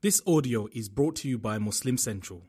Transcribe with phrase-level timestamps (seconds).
[0.00, 2.41] This audio is brought to you by Muslim Central.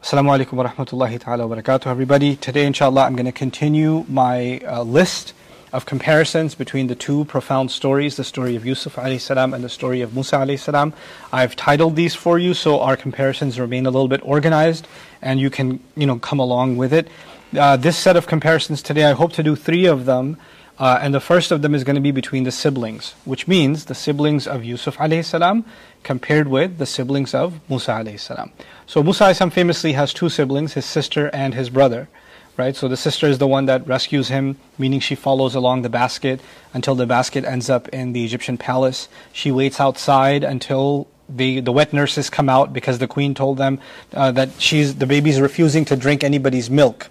[0.02, 2.34] Assalamu alaikum wa rahmatullahi ta'ala wa barakatuh everybody.
[2.34, 5.32] Today inshallah I'm going to continue my uh, list
[5.72, 9.68] of comparisons between the two profound stories, the story of Yusuf alayhi salam and the
[9.68, 10.92] story of Musa alayhi salam.
[11.32, 14.88] I've titled these for you so our comparisons remain a little bit organized
[15.22, 17.06] and you can, you know, come along with it.
[17.56, 20.36] Uh, this set of comparisons today, I hope to do three of them.
[20.78, 23.84] Uh, and the first of them is going to be between the siblings, which means
[23.84, 25.64] the siblings of Yusuf alayhi salam
[26.02, 28.50] compared with the siblings of Musa alayhi salam.
[28.86, 32.08] So Musa alayhi salam famously has two siblings, his sister and his brother
[32.56, 32.76] right?
[32.76, 36.40] So the sister is the one that rescues him, meaning she follows along the basket
[36.74, 39.08] until the basket ends up in the Egyptian palace.
[39.32, 43.80] She waits outside until the, the wet nurses come out because the queen told them
[44.12, 47.08] uh, that she's, the baby's refusing to drink anybody's milk.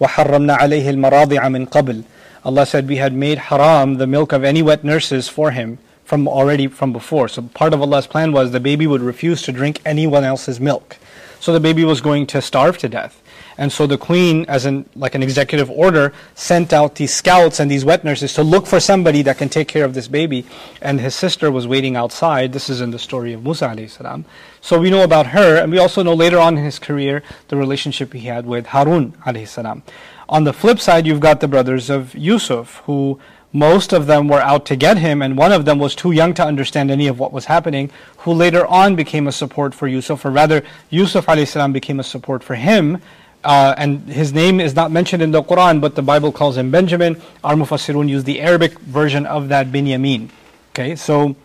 [0.00, 2.04] وَحَرَّمْنَا عَلَيْهِ الْمَرَاضِعَ مِنْ قَبْلِ
[2.45, 6.27] Allah said we had made haram the milk of any wet nurses for him from
[6.27, 7.27] already from before.
[7.29, 10.97] So part of Allah's plan was the baby would refuse to drink anyone else's milk.
[11.39, 13.21] So the baby was going to starve to death.
[13.57, 17.69] And so the queen, as in like an executive order, sent out these scouts and
[17.69, 20.45] these wet nurses to look for somebody that can take care of this baby.
[20.81, 22.53] And his sister was waiting outside.
[22.53, 24.25] This is in the story of Musa salam.
[24.61, 27.57] So we know about her, and we also know later on in his career the
[27.57, 29.13] relationship he had with Harun
[29.45, 29.83] salam.
[30.29, 33.19] On the flip side, you've got the brothers of Yusuf, who
[33.51, 36.33] most of them were out to get him, and one of them was too young
[36.33, 40.25] to understand any of what was happening, who later on became a support for Yusuf,
[40.25, 43.01] or rather, Yusuf salam became a support for him
[43.43, 46.71] uh, and his name is not mentioned in the Quran, but the Bible calls him
[46.71, 47.21] Benjamin.
[47.43, 50.29] Our Mufassirun use the Arabic version of that Binyamin.
[50.71, 51.35] Okay, so,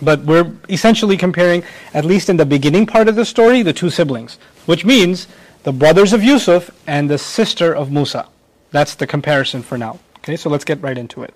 [0.00, 3.90] but we're essentially comparing, at least in the beginning part of the story, the two
[3.90, 5.26] siblings, which means
[5.63, 8.27] the brothers of Yusuf and the sister of Musa.
[8.71, 9.99] That's the comparison for now.
[10.19, 11.33] Okay, so let's get right into it.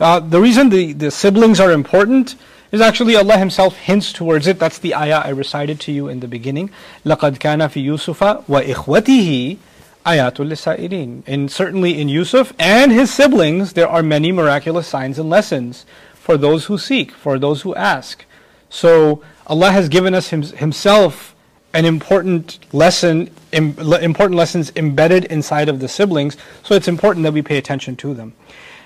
[0.00, 2.36] Uh, the reason the, the siblings are important
[2.72, 4.58] is actually Allah Himself hints towards it.
[4.58, 6.70] That's the ayah I recited to you in the beginning.
[7.04, 9.58] لَقَدْ كَانَ فِي يُوسُفَ وَإِخْوَتِهِ
[10.04, 15.30] آيَاتٌ لِلسَّائِلِينَ And certainly in Yusuf and his siblings, there are many miraculous signs and
[15.30, 18.24] lessons for those who seek, for those who ask.
[18.68, 21.34] So Allah has given us him, Himself
[21.73, 26.37] an important lesson, Im, important lessons embedded inside of the siblings.
[26.63, 28.33] So it's important that we pay attention to them.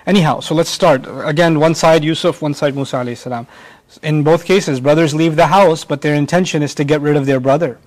[0.05, 1.05] Anyhow, so let's start.
[1.07, 3.47] Again, one side Yusuf, one side Musa alayhi salam.
[4.01, 7.25] In both cases, brothers leave the house, but their intention is to get rid of
[7.25, 7.77] their brother.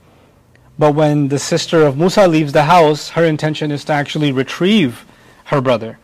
[0.78, 5.04] But when the sister of Musa leaves the house, her intention is to actually retrieve
[5.44, 5.98] her brother.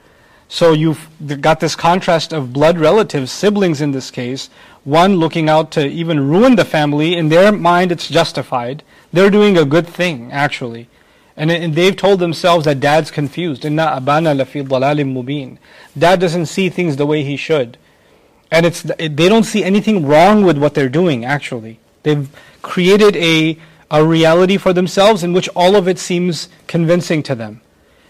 [0.49, 1.09] So you've
[1.41, 4.51] got this contrast of blood relatives, siblings in this case,
[4.84, 7.15] one looking out to even ruin the family.
[7.15, 8.82] In their mind, it's justified.
[9.12, 10.88] They're doing a good thing, actually.
[11.37, 13.65] And, and they've told themselves that dad's confused.
[13.65, 15.59] Inna abana lafi dalalim mubin.
[15.97, 17.78] Dad doesn't see things the way he should.
[18.50, 21.78] And it's, they don't see anything wrong with what they're doing, actually.
[22.03, 22.28] They've
[22.60, 23.59] created a,
[23.91, 27.62] a reality for themselves in which all of it seems convincing to them.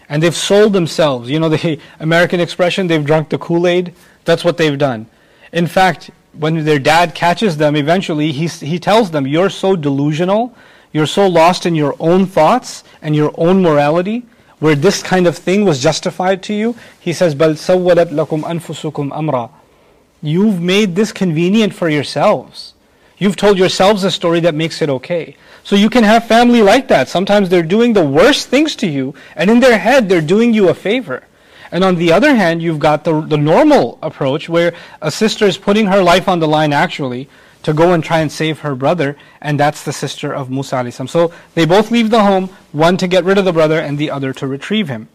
[0.09, 1.29] And they've sold themselves.
[1.29, 3.93] You know, the American expression, they've drunk the Kool Aid.
[4.25, 5.07] That's what they've done.
[5.53, 10.55] In fact, when their dad catches them, eventually he, he tells them, You're so delusional,
[10.91, 14.25] you're so lost in your own thoughts and your own morality,
[14.59, 16.75] where this kind of thing was justified to you.
[16.99, 19.49] He says, Bal sawwalat lakum anfusukum amra.
[20.21, 22.73] You've made this convenient for yourselves.
[23.17, 25.35] You've told yourselves a story that makes it okay.
[25.63, 27.07] So you can have family like that.
[27.09, 30.69] Sometimes they're doing the worst things to you, and in their head, they're doing you
[30.69, 31.23] a favor.
[31.73, 35.57] And on the other hand, you've got the, the normal approach where a sister is
[35.57, 37.27] putting her life on the line actually
[37.63, 41.33] to go and try and save her brother, and that's the sister of Musa So
[41.55, 44.33] they both leave the home, one to get rid of the brother and the other
[44.33, 45.07] to retrieve him.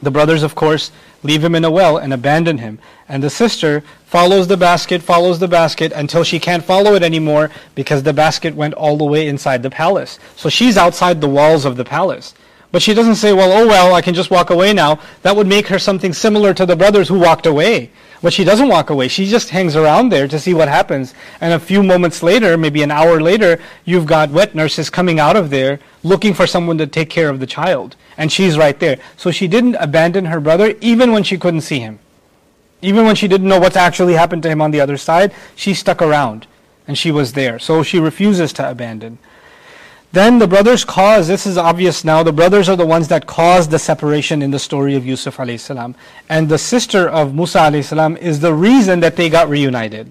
[0.00, 0.92] The brothers, of course,
[1.22, 2.78] leave him in a well and abandon him.
[3.06, 7.50] And the sister follows the basket, follows the basket until she can't follow it anymore
[7.74, 10.18] because the basket went all the way inside the palace.
[10.36, 12.32] So she's outside the walls of the palace.
[12.72, 15.00] But she doesn't say, well, oh well, I can just walk away now.
[15.22, 17.90] That would make her something similar to the brothers who walked away.
[18.22, 19.08] But she doesn't walk away.
[19.08, 21.14] She just hangs around there to see what happens.
[21.40, 25.36] And a few moments later, maybe an hour later, you've got wet nurses coming out
[25.36, 27.96] of there looking for someone to take care of the child.
[28.16, 28.98] And she's right there.
[29.16, 31.98] So she didn't abandon her brother even when she couldn't see him.
[32.82, 35.74] Even when she didn't know what's actually happened to him on the other side, she
[35.74, 36.46] stuck around
[36.86, 37.58] and she was there.
[37.58, 39.18] So she refuses to abandon.
[40.12, 43.70] Then the brothers cause, this is obvious now, the brothers are the ones that caused
[43.70, 45.94] the separation in the story of Yusuf alayhi salam.
[46.28, 50.10] And the sister of Musa alayhi salam is the reason that they got reunited.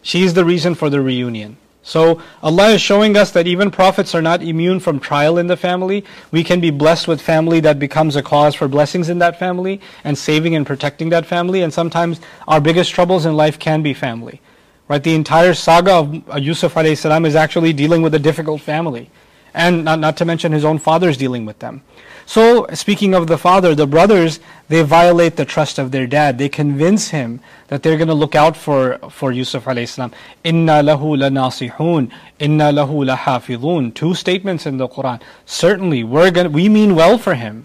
[0.00, 1.58] She is the reason for the reunion.
[1.82, 5.56] So Allah is showing us that even prophets are not immune from trial in the
[5.56, 6.04] family.
[6.30, 9.80] We can be blessed with family that becomes a cause for blessings in that family
[10.04, 11.62] and saving and protecting that family.
[11.62, 14.40] And sometimes our biggest troubles in life can be family.
[14.88, 15.02] Right?
[15.02, 19.10] The entire saga of uh, Yusuf alayhi salam is actually dealing with a difficult family.
[19.54, 21.82] And not, not to mention his own father is dealing with them.
[22.26, 24.38] So, speaking of the father, the brothers,
[24.68, 26.36] they violate the trust of their dad.
[26.36, 30.12] They convince him that they're going to look out for, for Yusuf alayhi salam.
[30.44, 33.94] Inna lahu lanasihun, inna lahu lahafidhun.
[33.94, 35.22] Two statements in the Quran.
[35.46, 37.64] Certainly, we're going we mean well for him.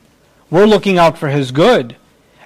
[0.50, 1.98] We're looking out for his good.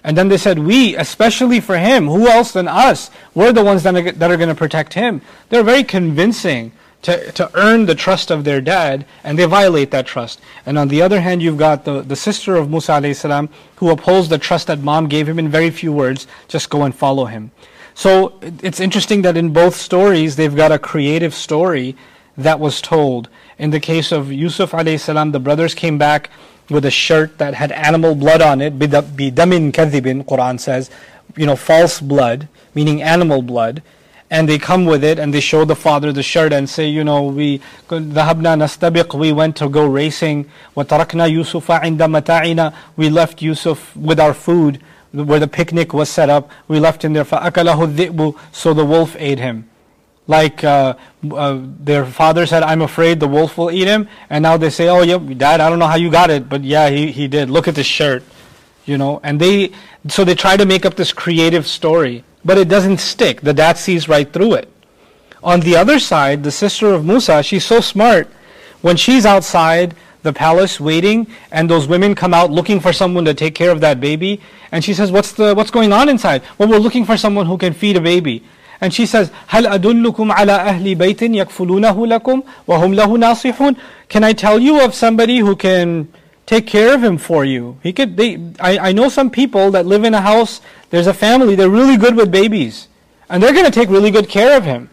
[0.03, 3.09] And then they said, we, especially for him, who else than us?
[3.33, 5.21] We're the ones that are, that are going to protect him.
[5.49, 6.71] They're very convincing
[7.03, 10.41] to, to earn the trust of their dad, and they violate that trust.
[10.65, 14.29] And on the other hand, you've got the, the sister of Musa alayhi who upholds
[14.29, 17.51] the trust that mom gave him in very few words, just go and follow him.
[17.93, 21.95] So it's interesting that in both stories, they've got a creative story
[22.37, 23.29] that was told.
[23.57, 26.29] In the case of Yusuf alayhi the brothers came back
[26.70, 30.90] with a shirt that had animal blood on it, bidamin kadhibin, Quran says,
[31.36, 33.82] you know, false blood, meaning animal blood
[34.32, 37.04] and they come with it and they show the father the shirt and say, you
[37.04, 37.60] know, we
[37.90, 40.46] ذهبنا نستبق, we went to go racing.
[40.74, 44.80] وتركنا يوسف عند متاعنا, we left Yusuf with our food
[45.12, 46.50] where the picnic was set up.
[46.66, 47.24] We left him there.
[47.24, 49.68] فأكله الذئب, so the wolf ate him.
[50.27, 50.95] Like uh,
[51.31, 54.09] uh, their father said, I'm afraid the wolf will eat him.
[54.29, 56.63] And now they say, oh, yeah, dad, I don't know how you got it, but
[56.63, 57.49] yeah, he, he did.
[57.49, 58.23] Look at this shirt.
[58.85, 59.71] You know, and they,
[60.07, 63.41] so they try to make up this creative story but it doesn't stick.
[63.41, 64.71] The dad sees right through it.
[65.43, 68.29] On the other side, the sister of Musa, she's so smart.
[68.81, 73.33] When she's outside the palace waiting, and those women come out looking for someone to
[73.33, 74.39] take care of that baby,
[74.71, 77.57] and she says, "What's the what's going on inside?" Well, we're looking for someone who
[77.57, 78.43] can feed a baby.
[78.80, 83.76] And she says, هل أدلكم على أهل بيت يكفلونه لكم وهم له ناصحون
[84.08, 86.08] Can I tell you of somebody who can
[86.46, 87.78] take care of him for you.
[87.82, 88.16] He could.
[88.16, 90.60] They, I, I know some people that live in a house.
[90.90, 91.54] There's a family.
[91.54, 92.88] They're really good with babies,
[93.28, 94.90] and they're going to take really good care of him.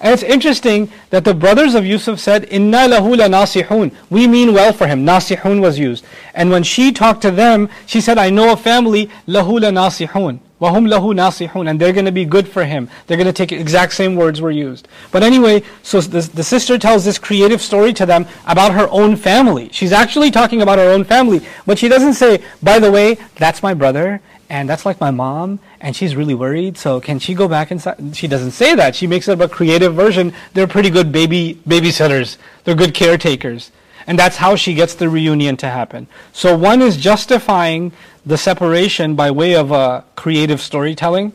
[0.00, 4.72] And it's interesting that the brothers of Yusuf said, "Inna lahu nasihun." We mean well
[4.72, 5.04] for him.
[5.04, 6.04] Nasihun was used,
[6.34, 10.88] and when she talked to them, she said, "I know a family lahu nasihun." وَهُمْ
[10.88, 12.88] لَهُ نَاصِحُونَ And they're going to be good for him.
[13.06, 14.88] They're going to take exact same words were used.
[15.12, 19.16] But anyway, so the, the sister tells this creative story to them about her own
[19.16, 19.70] family.
[19.72, 21.46] She's actually talking about her own family.
[21.66, 24.20] But she doesn't say, by the way, that's my brother,
[24.50, 28.16] and that's like my mom, and she's really worried, so can she go back inside?
[28.16, 28.96] She doesn't say that.
[28.96, 30.32] She makes it a creative version.
[30.54, 32.38] They're pretty good baby babysitters.
[32.64, 33.70] They're good caretakers.
[34.07, 36.07] And that's how she gets the reunion to happen.
[36.31, 37.91] So one is justifying
[38.25, 41.33] the separation by way of a creative storytelling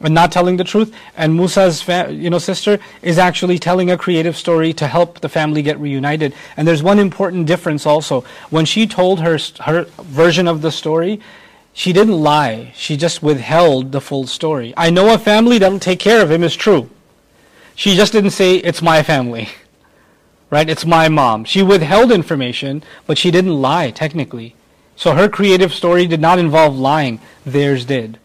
[0.00, 0.94] and not telling the truth.
[1.16, 5.28] And Musa's fa- you know, sister is actually telling a creative story to help the
[5.28, 6.34] family get reunited.
[6.56, 8.24] And there's one important difference also.
[8.50, 11.20] When she told her, her version of the story,
[11.72, 12.72] she didn't lie.
[12.74, 14.72] She just withheld the full story.
[14.76, 16.88] I know a family that'll take care of him is true.
[17.74, 19.48] She just didn't say, it's my family.
[20.49, 20.69] right?
[20.69, 21.45] It's my mom.
[21.45, 24.53] She withheld information, but she didn't lie, technically.
[24.95, 28.19] So her creative story did not involve lying, theirs did.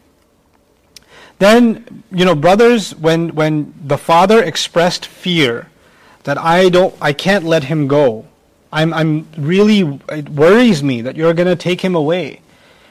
[1.39, 5.69] Then, you know, brothers, when, when the father expressed fear
[6.23, 8.25] that I don't, I can't let him go.
[8.71, 12.41] I'm, I'm really, it worries me that you're going to take him away.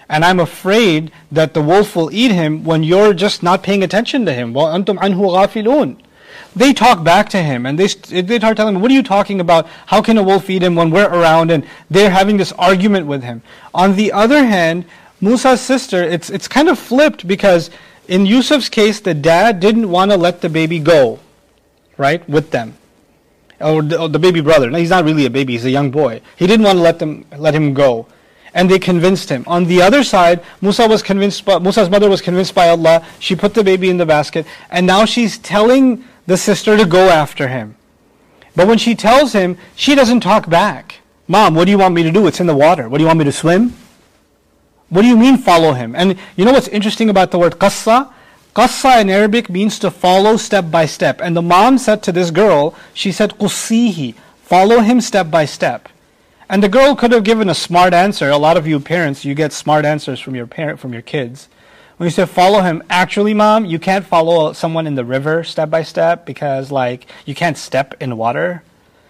[0.08, 4.25] And I'm afraid that the wolf will eat him when you're just not paying attention
[4.26, 4.54] to him.
[4.54, 6.00] وَأَنْتُمْ عَنْهُ غَافِلُونَ
[6.55, 7.88] they talk back to him and they,
[8.22, 9.67] they start telling him, what are you talking about?
[9.88, 11.51] How can a wolf eat him when we're around?
[11.51, 13.41] And they're having this argument with him.
[13.74, 14.86] On the other hand,
[15.22, 17.70] Musa's sister, it's, it's kind of flipped because
[18.08, 21.20] in Yusuf's case, the dad didn't want to let the baby go,
[21.98, 22.75] right, with them.
[23.62, 24.70] Or the, or the baby brother.
[24.70, 26.22] No, he's not really a baby, he's a young boy.
[26.36, 28.08] He didn't want to let, them, let him go
[28.53, 29.43] and they convinced him.
[29.48, 33.05] On the other side, Musa was convinced by, Musa's mother was convinced by Allah.
[33.20, 37.09] She put the baby in the basket, and now she's telling the sister to go
[37.09, 37.75] after him.
[38.55, 41.01] But when she tells him, she doesn't talk back.
[41.27, 42.25] Mom, what do you want me to do?
[42.25, 42.88] It's in the water.
[42.88, 43.73] What do you want me to swim?
[44.88, 45.93] What do you mean follow him?
[45.93, 48.13] And you know what's interesting about the word qassa?
[48.55, 51.19] Qassa in Arabic means to follow step by step.
[51.21, 55.89] And the mom said to this girl, she said, qussihi, follow him step by step.
[56.50, 58.29] And the girl could have given a smart answer.
[58.29, 61.50] A lot of you parents, you get smart answers from your parent, from your kids.
[62.01, 65.70] When you say follow him, actually, mom, you can't follow someone in the river step
[65.70, 68.63] by step because, like, you can't step in water.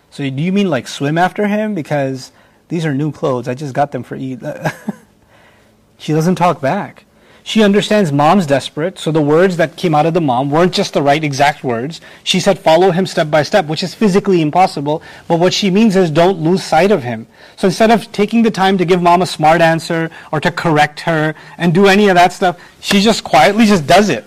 [0.09, 1.73] So, do you mean like swim after him?
[1.73, 2.33] Because
[2.67, 3.47] these are new clothes.
[3.47, 4.43] I just got them for Eid.
[5.99, 7.05] she doesn't talk back.
[7.43, 10.93] She understands mom's desperate, so the words that came out of the mom weren't just
[10.93, 11.99] the right exact words.
[12.23, 15.95] She said, follow him step by step, which is physically impossible, but what she means
[15.95, 17.27] is don't lose sight of him.
[17.57, 21.01] So instead of taking the time to give mom a smart answer or to correct
[21.01, 24.25] her and do any of that stuff, she just quietly just does it.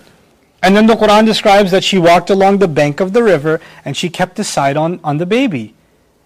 [0.61, 3.95] And then the Quran describes that she walked along the bank of the river and
[3.95, 5.74] she kept the sight on, on the baby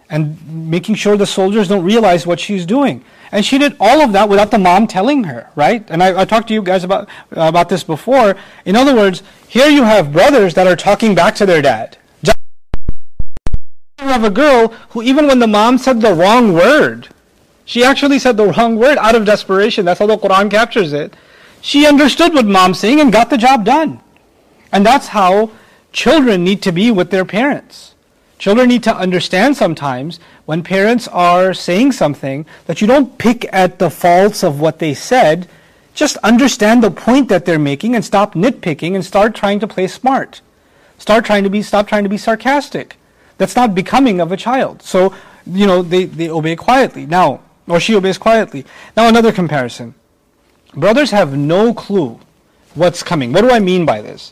[0.09, 3.03] and making sure the soldiers don't realize what she's doing.
[3.31, 5.85] And she did all of that without the mom telling her, right?
[5.89, 8.35] And I, I talked to you guys about, about this before.
[8.65, 11.97] In other words, here you have brothers that are talking back to their dad.
[12.23, 12.33] You
[14.07, 17.09] have a girl who, even when the mom said the wrong word,
[17.65, 19.85] she actually said the wrong word out of desperation.
[19.85, 21.13] That's how the Quran captures it.
[21.61, 23.99] She understood what mom's saying and got the job done.
[24.71, 25.51] And that's how
[25.91, 27.93] children need to be with their parents.
[28.39, 33.79] Children need to understand sometimes when parents are saying something that you don't pick at
[33.79, 35.47] the faults of what they said.
[35.93, 39.87] Just understand the point that they're making and stop nitpicking and start trying to play
[39.87, 40.39] smart.
[40.97, 42.95] Start trying to be, stop trying to be sarcastic.
[43.37, 44.83] That's not becoming of a child.
[44.83, 45.13] So,
[45.45, 47.05] you know, they, they obey quietly.
[47.05, 48.65] Now, or she obeys quietly.
[48.95, 49.95] Now another comparison.
[50.73, 52.19] Brothers have no clue
[52.73, 53.33] what's coming.
[53.33, 54.31] What do I mean by this?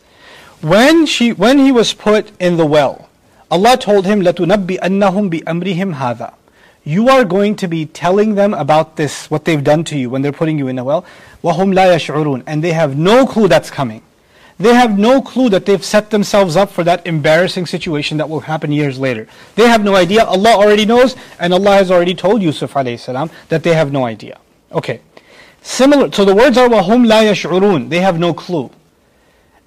[0.62, 3.10] When she, when he was put in the well,
[3.50, 6.33] Allah told him, لَتُنَبِّئَنَّهُمْ بِأَمْرِهِمْ هَذَا
[6.85, 10.23] You are going to be telling them about this, what they've done to you when
[10.23, 11.05] they're putting you in the well.
[11.45, 14.02] وَهُمْ لَا يَشْعُرُونَ And they have no clue that's coming.
[14.59, 18.41] They have no clue that they've set themselves up for that embarrassing situation that will
[18.41, 19.26] happen years later.
[19.55, 20.25] They have no idea.
[20.25, 24.38] Allah already knows, and Allah has already told Yusuf salam that they have no idea.
[24.71, 25.00] Okay.
[25.62, 28.71] Similar, so the words are وَهُمْ لَا يَشْعُرُونَ They have no clue.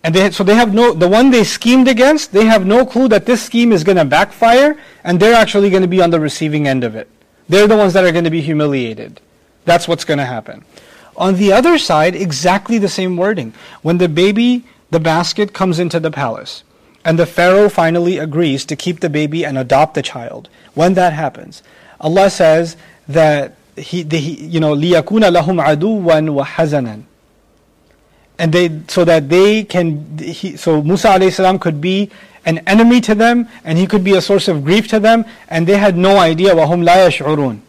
[0.03, 3.07] And they, so they have no, the one they schemed against, they have no clue
[3.07, 6.19] that this scheme is going to backfire and they're actually going to be on the
[6.19, 7.09] receiving end of it.
[7.50, 9.19] They're the ones that are going to be humiliated.
[9.65, 10.63] That's what's going to happen.
[11.17, 13.53] On the other side, exactly the same wording.
[13.81, 16.63] When the baby, the basket comes into the palace
[17.03, 21.13] and the Pharaoh finally agrees to keep the baby and adopt the child, when that
[21.13, 21.63] happens,
[22.00, 27.03] Allah says that he, the, you know, لِيَكُونَ لَهُمْ عَدُوًّا وَحَزَنًا
[28.40, 32.11] and they so that they can he, so Musa alayhi salam could be
[32.47, 35.66] an enemy to them and he could be a source of grief to them and
[35.66, 37.61] they had no idea wahum la yash'urun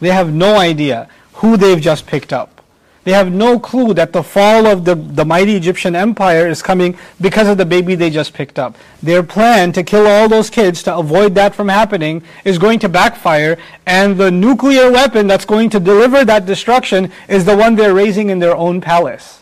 [0.00, 1.08] they have no idea
[1.40, 2.62] who they've just picked up
[3.04, 6.96] they have no clue that the fall of the, the mighty Egyptian empire is coming
[7.20, 8.76] because of the baby they just picked up.
[9.02, 12.88] Their plan to kill all those kids to avoid that from happening is going to
[12.88, 17.92] backfire, and the nuclear weapon that's going to deliver that destruction is the one they're
[17.92, 19.41] raising in their own palace.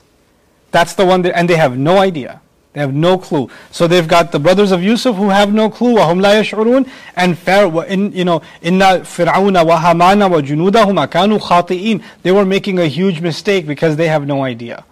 [0.72, 2.42] That's the one, that, and they have no idea.
[2.74, 3.50] They have no clue.
[3.72, 5.96] So they've got the brothers of Yusuf who have no clue.
[5.96, 12.34] وَهُمْ لَا يَشْعُرُونَ And Pharaoh, in, you know, إِنَّ فِرْعَوْنَ وَهَمَانَ وَجُنُودَهُمَا كَانُوا خَاطِئِينَ They
[12.34, 14.84] were making a huge mistake because they have no idea.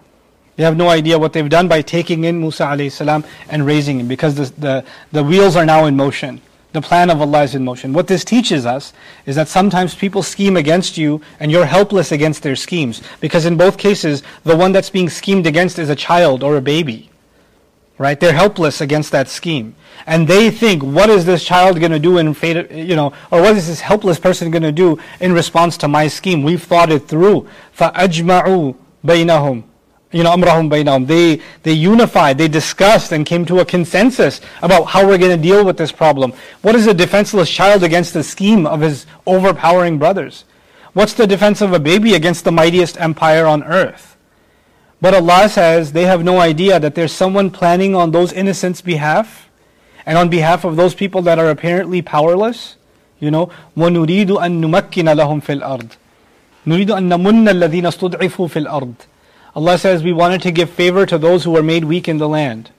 [0.56, 4.00] They have no idea what they've done by taking in Musa alayhi salam and raising
[4.00, 6.42] him because the, the, the wheels are now in motion.
[6.74, 7.94] The plan of Allah is in motion.
[7.94, 8.94] What this teaches us
[9.28, 13.04] is that sometimes people scheme against you and you're helpless against their schemes.
[13.22, 16.62] Because in both cases, the one that's being schemed against is a child or a
[16.62, 17.12] baby.
[18.00, 18.20] Right?
[18.20, 19.76] They're helpless against that scheme.
[20.08, 23.42] And they think, what is this child going to do in fate, you know, or
[23.42, 26.42] what is this helpless person going to do in response to my scheme?
[26.42, 27.48] We've thought it through.
[27.78, 29.64] فَأَجْمَعُوا بَيْنَهُمْ
[30.14, 31.08] you know, amrahum bainahum.
[31.08, 35.42] They, they unified, they discussed and came to a consensus about how we're going to
[35.42, 36.34] deal with this problem.
[36.62, 40.46] What is a defenseless child against the scheme of his overpowering brothers?
[40.94, 44.16] What's the defense of a baby against the mightiest empire on earth?
[45.02, 49.50] But Allah says they have no idea that there's someone planning on those innocents' behalf
[50.06, 52.78] and on behalf of those people that are apparently powerless.
[53.20, 55.92] You know, وَنُرِيدُ أَن نُمَكِّنَ لَهُمْ فِي الْأَرْضِ
[56.68, 58.94] نُرِيدُ أَن نَمُنَّ الَّذِينَ اسْتُضْعِفُوا فِي الْأَرْضِ
[59.55, 62.29] Allah says we wanted to give favor to those who were made weak in the
[62.29, 62.71] land.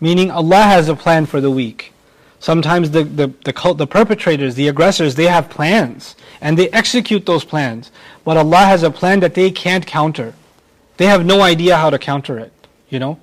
[0.00, 1.92] Meaning Allah has a plan for the weak.
[2.40, 7.24] Sometimes the, the, the, cult, the perpetrators, the aggressors, they have plans and they execute
[7.24, 7.92] those plans.
[8.24, 10.34] But Allah has a plan that they can't counter.
[10.96, 12.52] They have no idea how to counter it,
[12.88, 13.20] you know?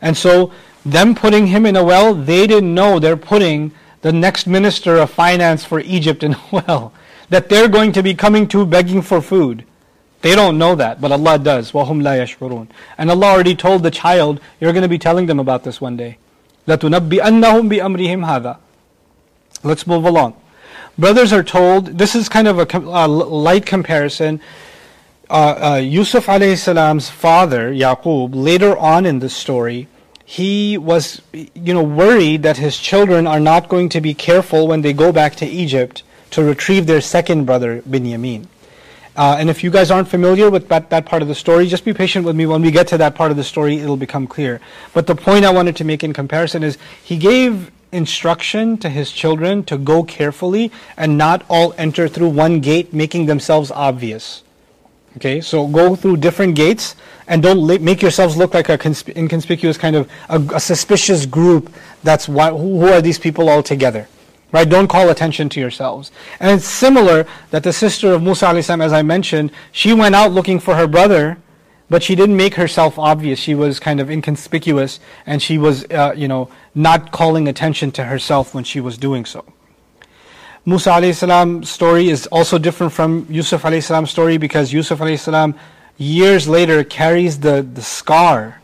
[0.00, 0.52] And so,
[0.86, 3.72] them putting him in a well, they didn't know they're putting
[4.02, 6.92] the next minister of finance for Egypt in a well.
[7.28, 9.64] That they're going to be coming to begging for food.
[10.21, 11.71] They don't know that, but Allah does.
[11.71, 12.67] وَهُمْ لَا يَشْعُرُونَ
[12.97, 15.97] And Allah already told the child, you're going to be telling them about this one
[15.97, 16.17] day.
[16.67, 18.57] لَتُنَبِّئَنَّهُمْ بِأَمْرِهِمْ هَذَا
[19.63, 20.35] Let's move along.
[20.97, 24.41] Brothers are told, this is kind of a, a light comparison.
[25.29, 29.87] uh, uh, Yusuf alayhi salam's father, Yaqub, later on in the story,
[30.25, 34.81] he was, you know, worried that his children are not going to be careful when
[34.81, 38.47] they go back to Egypt to retrieve their second brother, Binyamin.
[39.16, 41.84] Uh, and if you guys aren't familiar with that, that part of the story, just
[41.84, 42.46] be patient with me.
[42.46, 44.60] When we get to that part of the story, it'll become clear.
[44.94, 49.10] But the point I wanted to make in comparison is he gave instruction to his
[49.10, 54.44] children to go carefully and not all enter through one gate, making themselves obvious.
[55.16, 56.94] Okay, so go through different gates
[57.26, 61.72] and don't make yourselves look like a consp- inconspicuous kind of a, a suspicious group.
[62.04, 64.06] That's why, who, who are these people all together?
[64.52, 64.68] Right?
[64.68, 66.10] Don't call attention to yourselves.
[66.40, 70.32] And it's similar that the sister of Musa salam, as I mentioned, she went out
[70.32, 71.38] looking for her brother,
[71.88, 73.38] but she didn't make herself obvious.
[73.38, 78.04] She was kind of inconspicuous, and she was, uh, you know, not calling attention to
[78.04, 79.44] herself when she was doing so.
[80.66, 85.54] Musa alayhi story is also different from Yusuf alayhi story because Yusuf alayhi
[85.96, 88.60] years later carries the, the scar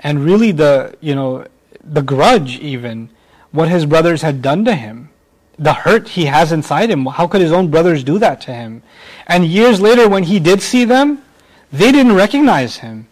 [0.00, 1.46] and really the, you know,
[1.82, 3.08] the grudge even,
[3.50, 5.10] what his brothers had done to him.
[5.62, 7.06] The hurt he has inside him.
[7.06, 8.82] How could his own brothers do that to him?
[9.28, 11.22] And years later when he did see them,
[11.70, 13.06] they didn't recognize him.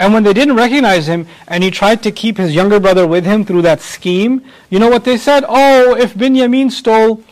[0.00, 3.24] And when they didn't recognize him and he tried to keep his younger brother with
[3.24, 5.44] him through that scheme, you know what they said?
[5.46, 7.22] Oh, if Binyamin stole,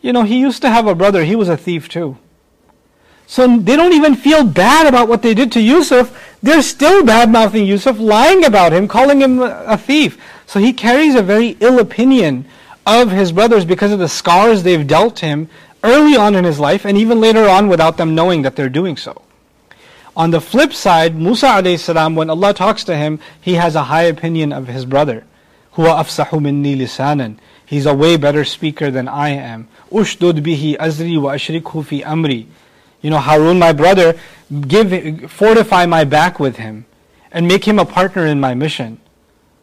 [0.00, 2.16] you know, he used to have a brother, he was a thief too.
[3.26, 6.38] So they don't even feel bad about what they did to Yusuf.
[6.42, 10.18] They're still bad mouthing Yusuf, lying about him, calling him a thief.
[10.46, 12.46] So he carries a very ill opinion
[12.88, 15.48] of his brothers because of the scars they've dealt him
[15.84, 18.96] early on in his life and even later on without them knowing that they're doing
[18.96, 19.22] so.
[20.16, 23.84] On the flip side, Musa alayhi salam, when Allah talks to him, he has a
[23.84, 25.24] high opinion of his brother.
[25.74, 27.36] Huwa afsahu minni lisanan.
[27.64, 29.68] He's a way better speaker than I am.
[29.92, 32.46] Ushdud bihi azri wa ashrikhu fi amri.
[33.00, 34.18] You know, Harun, my brother,
[34.66, 36.86] give, fortify my back with him
[37.30, 38.98] and make him a partner in my mission.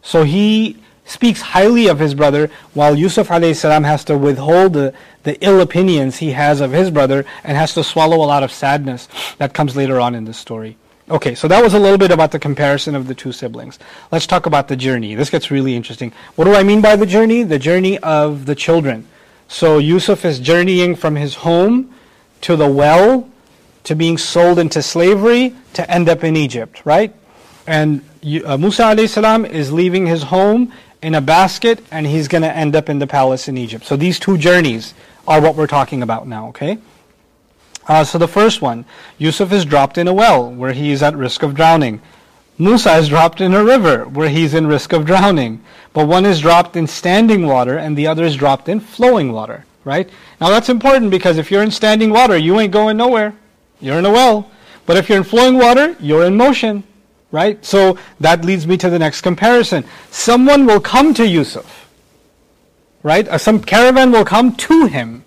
[0.00, 5.42] So he speaks highly of his brother, while Yusuf salam has to withhold the, the
[5.44, 9.08] ill opinions he has of his brother and has to swallow a lot of sadness
[9.38, 10.76] that comes later on in the story.
[11.08, 13.78] Okay, so that was a little bit about the comparison of the two siblings.
[14.10, 15.14] Let's talk about the journey.
[15.14, 16.12] This gets really interesting.
[16.34, 17.44] What do I mean by the journey?
[17.44, 19.06] The journey of the children.
[19.46, 21.94] So Yusuf is journeying from his home
[22.40, 23.30] to the well,
[23.84, 27.14] to being sold into slavery, to end up in Egypt, right?
[27.68, 28.00] And
[28.44, 32.54] uh, Musa alayhi salam is leaving his home in a basket and he's going to
[32.54, 33.84] end up in the palace in Egypt.
[33.84, 34.94] So these two journeys
[35.26, 36.78] are what we're talking about now, okay?
[37.88, 38.84] Uh, so the first one,
[39.18, 42.00] Yusuf is dropped in a well where he is at risk of drowning.
[42.58, 45.62] Musa is dropped in a river where he's in risk of drowning.
[45.92, 49.64] But one is dropped in standing water and the other is dropped in flowing water,
[49.84, 50.08] right?
[50.40, 53.34] Now that's important because if you're in standing water, you ain't going nowhere.
[53.80, 54.50] You're in a well.
[54.86, 56.84] But if you're in flowing water, you're in motion,
[57.32, 57.64] right?
[57.64, 59.84] So that leads me to the next comparison.
[60.10, 61.90] Someone will come to Yusuf,
[63.02, 63.26] right?
[63.28, 65.24] Uh, some caravan will come to him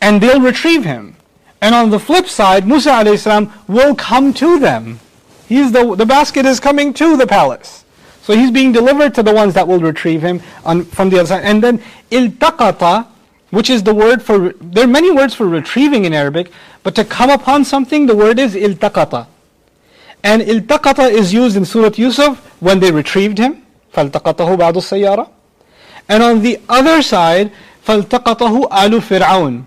[0.00, 1.16] and they'll retrieve him.
[1.60, 5.00] And on the flip side, Musa alayhi will come to them.
[5.48, 7.84] He's the, the basket is coming to the palace.
[8.22, 11.28] So he's being delivered to the ones that will retrieve him on, from the other
[11.28, 11.44] side.
[11.44, 13.06] And then iltaqata,
[13.50, 16.50] which is the word for, there are many words for retrieving in Arabic,
[16.82, 19.28] but to come upon something, the word is iltaqata.
[20.25, 23.65] And iltaqata is used in Surah Yusuf when they retrieved him.
[23.93, 25.29] فَالْتَقَطَهُ بَعْضُ السَّيَّارَةِ
[26.07, 27.51] And on the other side,
[27.85, 29.65] فَالْتَقَطَهُ آلُ فِرْعَوْنَ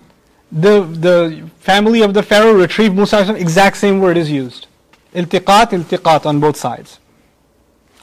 [0.51, 4.67] the, the family of the Pharaoh retrieved Musa, exact same word is used.
[5.13, 6.99] Iltiqat, iltiqat on both sides.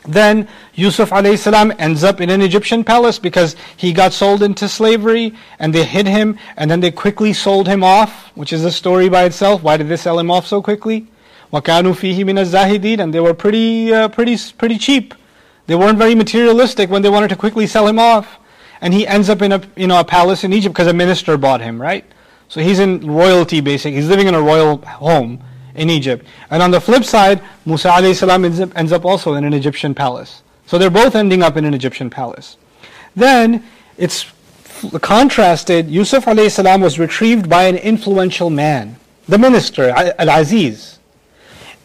[0.04, 5.32] Then Yusuf salam ends up in an Egyptian palace because he got sold into slavery
[5.60, 9.08] and they hid him and then they quickly sold him off, which is a story
[9.08, 9.62] by itself.
[9.62, 11.06] Why did they sell him off so quickly?
[11.52, 15.14] وَكَانُوا فِيهِ مِنَ الزَّاهِدِينَ And they were pretty, uh, pretty, pretty cheap.
[15.66, 18.38] They weren't very materialistic when they wanted to quickly sell him off.
[18.80, 21.36] And he ends up in a, you know, a palace in Egypt because a minister
[21.36, 22.04] bought him, right?
[22.48, 23.96] So he's in royalty basically.
[23.96, 25.42] He's living in a royal home
[25.74, 26.26] in Egypt.
[26.50, 29.94] And on the flip side, Musa salam ends up, ends up also in an Egyptian
[29.94, 30.42] palace.
[30.66, 32.56] So they're both ending up in an Egyptian palace.
[33.14, 33.64] Then
[33.96, 34.26] it's
[35.00, 38.96] contrasted, Yusuf salam was retrieved by an influential man,
[39.28, 40.95] the minister, Al-Aziz.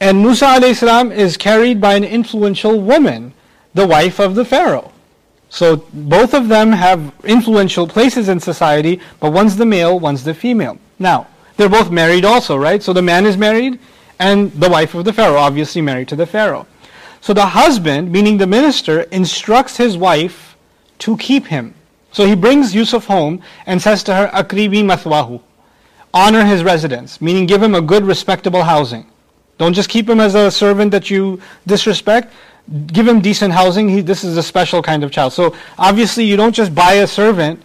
[0.02, 3.34] And Musa salam is carried by an influential woman,
[3.72, 4.90] the wife of the Pharaoh.
[5.48, 10.34] So both of them have influential places in society, but one's the male, one's the
[10.34, 10.78] female.
[10.98, 12.82] Now, they're both married also, right?
[12.82, 13.78] So the man is married,
[14.18, 16.66] and the wife of the Pharaoh, obviously married to the Pharaoh.
[17.20, 20.56] So the husband, meaning the minister, instructs his wife
[20.98, 21.74] to keep him.
[22.10, 25.40] So he brings Yusuf home and says to her, Akrimi mathwahu.
[26.12, 29.06] honor his residence, meaning give him a good, respectable housing.
[29.62, 32.32] Don't just keep him as a servant that you disrespect.
[32.88, 33.88] Give him decent housing.
[33.88, 35.34] He, this is a special kind of child.
[35.34, 37.62] So obviously, you don't just buy a servant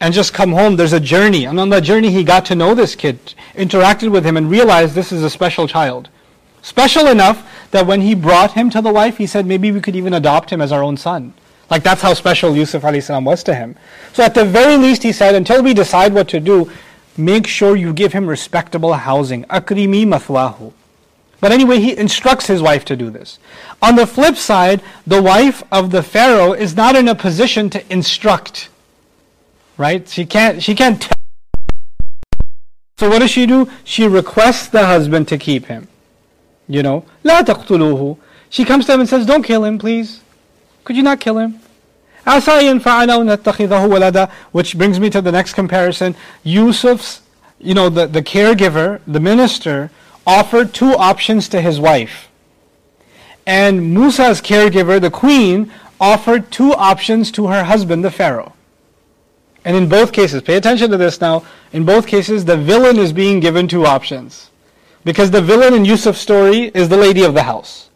[0.00, 0.74] and just come home.
[0.74, 1.44] There's a journey.
[1.44, 3.20] And on that journey, he got to know this kid,
[3.54, 6.08] interacted with him, and realized this is a special child.
[6.62, 9.94] Special enough that when he brought him to the wife, he said maybe we could
[9.94, 11.32] even adopt him as our own son.
[11.70, 13.76] Like that's how special Yusuf was to him.
[14.14, 16.72] So at the very least, he said, until we decide what to do,
[17.16, 19.44] make sure you give him respectable housing.
[19.44, 20.72] Akrimi mathwahu.
[21.39, 23.39] But anyway, he instructs his wife to do this.
[23.81, 27.91] On the flip side, the wife of the Pharaoh is not in a position to
[27.91, 28.69] instruct.
[29.77, 30.07] Right?
[30.07, 31.17] She can't she can't tell.
[32.99, 33.67] So what does she do?
[33.83, 35.87] She requests the husband to keep him.
[36.67, 38.17] You know, لا تقتلوه.
[38.51, 40.21] She comes to him and says, Don't kill him, please.
[40.83, 41.59] Could you not kill him?
[44.51, 46.15] Which brings me to the next comparison.
[46.45, 47.21] Yusuf's,
[47.59, 49.89] you know, the, the caregiver, the minister,
[50.25, 52.29] offered two options to his wife.
[53.45, 58.53] And Musa's caregiver, the queen, offered two options to her husband, the Pharaoh.
[59.63, 63.13] And in both cases, pay attention to this now, in both cases, the villain is
[63.13, 64.49] being given two options.
[65.03, 67.89] Because the villain in Yusuf's story is the lady of the house.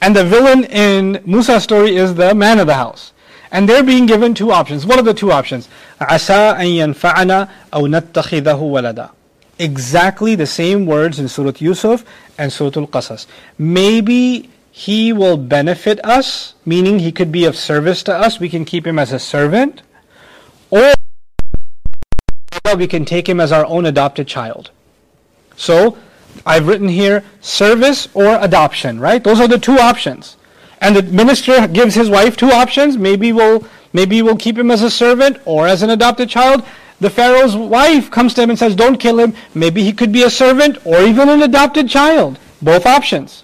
[0.00, 3.12] And the villain in Musa's story is the man of the house.
[3.50, 4.86] And they're being given two options.
[4.86, 5.68] What are the two options?
[6.00, 9.10] عَسَىٰ أَن يَنْفَعَنَا أَوْ نَتَّخِذَهُ وَلَدًا
[9.59, 12.03] Exactly the same words in Surah Yusuf
[12.37, 13.27] and Surah Al-Qasas.
[13.57, 18.39] Maybe he will benefit us, meaning he could be of service to us.
[18.39, 19.83] We can keep him as a servant.
[20.71, 20.93] Or
[22.75, 24.71] we can take him as our own adopted child.
[25.55, 25.97] So,
[26.45, 29.23] I've written here service or adoption, right?
[29.23, 30.37] Those are the two options.
[30.81, 32.97] And the minister gives his wife two options.
[32.97, 36.65] Maybe we'll, maybe we'll keep him as a servant or as an adopted child.
[36.99, 39.33] The Pharaoh's wife comes to him and says, Don't kill him.
[39.53, 42.39] Maybe he could be a servant or even an adopted child.
[42.61, 43.43] Both options.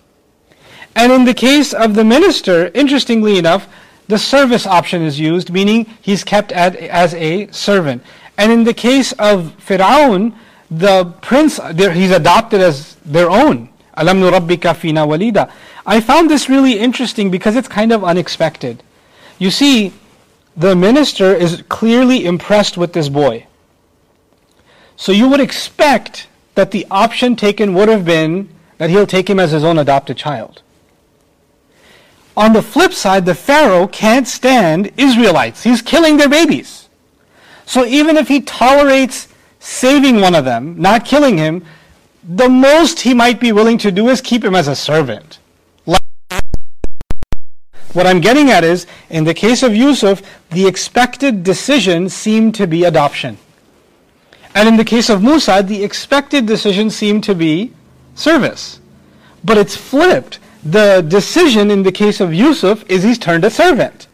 [0.95, 3.67] And in the case of the minister, interestingly enough,
[4.07, 8.03] the service option is used, meaning he's kept as a servant.
[8.37, 10.33] And in the case of Fir'aun,
[10.71, 13.69] the prince, he's adopted as their own.
[13.95, 15.51] Alam fina walida.
[15.85, 18.81] I found this really interesting because it's kind of unexpected.
[19.37, 19.93] You see,
[20.59, 23.47] the minister is clearly impressed with this boy.
[24.97, 29.39] So you would expect that the option taken would have been that he'll take him
[29.39, 30.61] as his own adopted child.
[32.35, 35.63] On the flip side, the Pharaoh can't stand Israelites.
[35.63, 36.89] He's killing their babies.
[37.65, 41.65] So even if he tolerates saving one of them, not killing him,
[42.21, 45.39] the most he might be willing to do is keep him as a servant.
[47.93, 50.21] What I'm getting at is, in the case of Yusuf,
[50.51, 53.37] the expected decision seemed to be adoption.
[54.53, 57.73] And in the case of Musa, the expected decision seemed to be
[58.15, 58.79] service.
[59.43, 60.39] But it's flipped.
[60.63, 64.07] The decision in the case of Yusuf is he's turned a servant.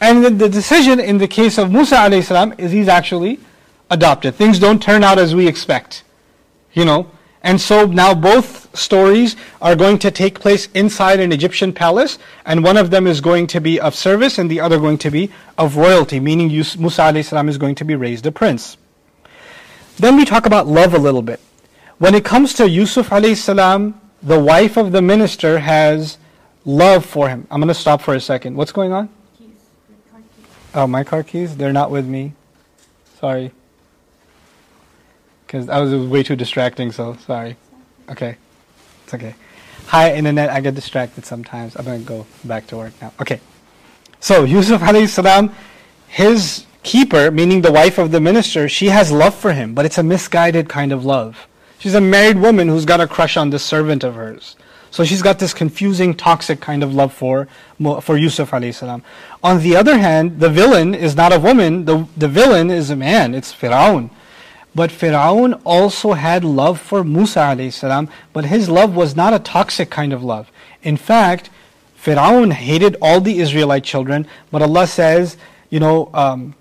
[0.00, 3.38] And the decision in the case of Musa alayhi salam is he's actually
[3.90, 4.34] adopted.
[4.34, 6.02] Things don't turn out as we expect.
[6.72, 7.10] You know?
[7.44, 12.64] And so now both stories are going to take place inside an Egyptian palace, and
[12.64, 15.30] one of them is going to be of service, and the other going to be
[15.58, 18.78] of royalty, meaning Musa alayhi is going to be raised a prince.
[19.98, 21.38] Then we talk about love a little bit.
[21.98, 26.16] When it comes to Yusuf alayhi the wife of the minister has
[26.64, 27.46] love for him.
[27.50, 28.56] I'm going to stop for a second.
[28.56, 29.10] What's going on?
[29.36, 29.50] Keys.
[30.74, 31.58] Oh, my car keys?
[31.58, 32.32] They're not with me.
[33.20, 33.52] Sorry
[35.54, 36.90] because that was, way too distracting.
[36.90, 37.56] So sorry.
[38.08, 38.36] Okay,
[39.04, 39.36] it's okay.
[39.86, 40.50] Hi, internet.
[40.50, 41.76] I get distracted sometimes.
[41.76, 43.12] I'm gonna go back to work now.
[43.20, 43.40] Okay.
[44.18, 45.54] So Yusuf alayhi salam,
[46.08, 49.96] his keeper, meaning the wife of the minister, she has love for him, but it's
[49.96, 51.46] a misguided kind of love.
[51.78, 54.56] She's a married woman who's got a crush on this servant of hers.
[54.90, 57.46] So she's got this confusing, toxic kind of love for
[58.00, 59.04] for Yusuf salam.
[59.44, 61.84] On the other hand, the villain is not a woman.
[61.84, 63.36] The the villain is a man.
[63.36, 64.10] It's Firaun.
[64.75, 69.89] But Fir'aun also had love for Musa alayhi but his love was not a toxic
[69.89, 70.51] kind of love.
[70.83, 71.49] In fact,
[72.01, 75.37] Fir'aun hated all the Israelite children, but Allah says,
[75.69, 76.55] you know, um,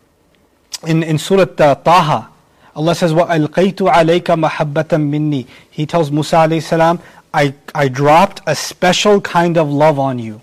[0.87, 2.31] in, in Surah Taha,
[2.75, 7.01] Allah says, وَأَلْقَيْتُ عَلَيْكَ مَحَبَّةً مِنِّي He tells Musa alayhi
[7.35, 10.41] I, I dropped a special kind of love on you.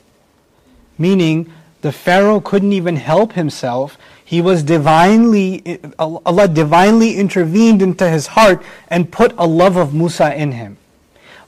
[0.97, 3.97] Meaning, the Pharaoh couldn't even help himself
[4.30, 10.32] he was divinely, Allah divinely intervened into his heart and put a love of Musa
[10.32, 10.76] in him.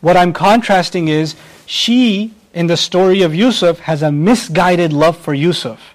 [0.00, 5.32] What I'm contrasting is, she, in the story of Yusuf, has a misguided love for
[5.32, 5.94] Yusuf.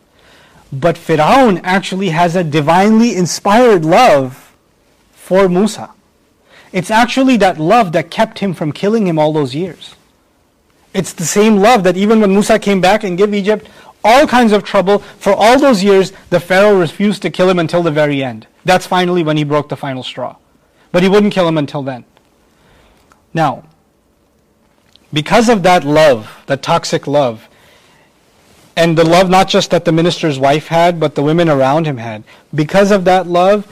[0.71, 4.55] But Fir'aun actually has a divinely inspired love
[5.11, 5.91] for Musa.
[6.71, 9.95] It's actually that love that kept him from killing him all those years.
[10.93, 13.67] It's the same love that even when Musa came back and gave Egypt
[14.07, 17.83] all kinds of trouble, for all those years, the Pharaoh refused to kill him until
[17.83, 18.47] the very end.
[18.63, 20.37] That's finally when he broke the final straw.
[20.91, 22.05] But he wouldn't kill him until then.
[23.33, 23.63] Now,
[25.11, 27.47] because of that love, that toxic love,
[28.75, 31.97] and the love not just that the minister's wife had, but the women around him
[31.97, 33.67] had, because of that love,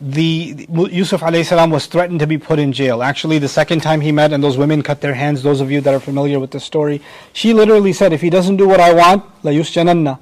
[0.00, 3.02] the Yusuf salam was threatened to be put in jail.
[3.02, 5.80] Actually, the second time he met and those women cut their hands, those of you
[5.80, 7.00] that are familiar with the story,
[7.32, 10.18] she literally said, if he doesn't do what I want, la yusjananna,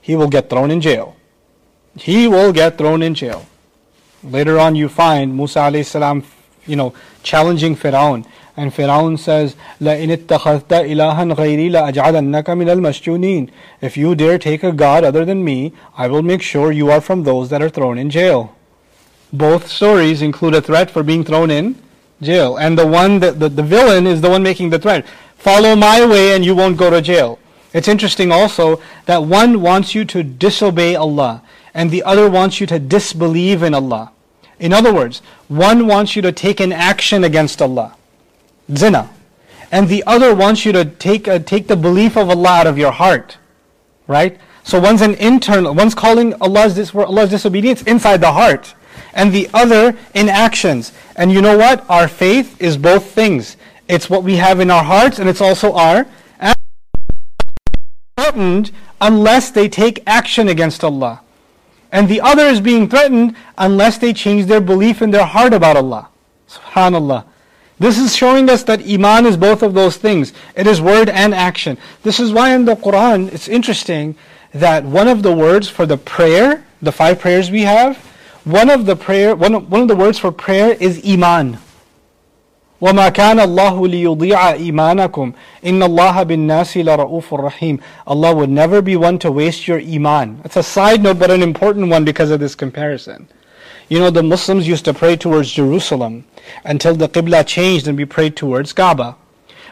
[0.00, 1.16] he will get thrown in jail.
[1.96, 3.46] He will get thrown in jail.
[4.22, 6.24] Later on you find Musa salam,
[6.66, 8.26] you know, challenging Firaun.
[8.56, 14.72] And Firaun says, لَإِنِ اتَّخَذْتَ إِلَهًا غَيْرِي لَأَجْعَلَنَّكَ مِنَ الْمَسْجُونِينَ If you dare take a
[14.72, 17.98] god other than me, I will make sure you are from those that are thrown
[17.98, 18.54] in jail.
[19.33, 21.81] Both stories include a threat for being thrown in
[22.21, 22.55] jail.
[22.55, 25.05] And the one that the, the villain is the one making the threat.
[25.37, 27.39] Follow my way and you won't go to jail.
[27.73, 31.41] It's interesting also that one wants you to disobey Allah
[31.73, 34.11] and the other wants you to disbelieve in Allah.
[34.59, 37.95] In other words, one wants you to take an action against Allah,
[38.73, 39.09] zina,
[39.71, 42.77] and the other wants you to take, uh, take the belief of Allah out of
[42.77, 43.37] your heart,
[44.07, 44.39] right?
[44.63, 48.75] So one's an internal, one's calling Allah's, dis- Allah's disobedience inside the heart
[49.13, 50.91] and the other in actions.
[51.15, 51.87] And you know what?
[51.89, 53.57] Our faith is both things.
[53.87, 56.05] It's what we have in our hearts and it's also our
[58.17, 58.71] threatened
[59.01, 61.21] unless they take action against Allah.
[61.91, 65.77] And the other is being threatened unless they change their belief in their heart about
[65.77, 66.09] Allah.
[66.49, 67.25] Subhanallah.
[67.79, 70.31] This is showing us that Iman is both of those things.
[70.55, 71.77] It is word and action.
[72.03, 74.15] This is why in the Quran, it's interesting
[74.53, 77.97] that one of the words for the prayer, the five prayers we have,
[78.44, 81.58] one of the prayer, one of, one of the words for prayer is iman.
[82.80, 85.32] وما كان الله ليضيع إيمانكم
[85.66, 90.40] إن الله بالناس لرؤوف رحيم Allah would never be one to waste your iman.
[90.44, 93.26] It's a side note but an important one because of this comparison.
[93.88, 96.24] You know the Muslims used to pray towards Jerusalem
[96.64, 99.16] until the Qibla changed and we prayed towards Kaaba.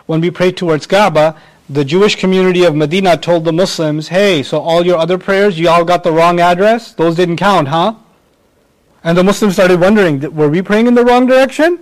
[0.07, 4.61] When we prayed towards Kaaba, the Jewish community of Medina told the Muslims, hey, so
[4.61, 6.93] all your other prayers, you all got the wrong address?
[6.93, 7.95] Those didn't count, huh?
[9.05, 11.79] And the Muslims started wondering, were we praying in the wrong direction?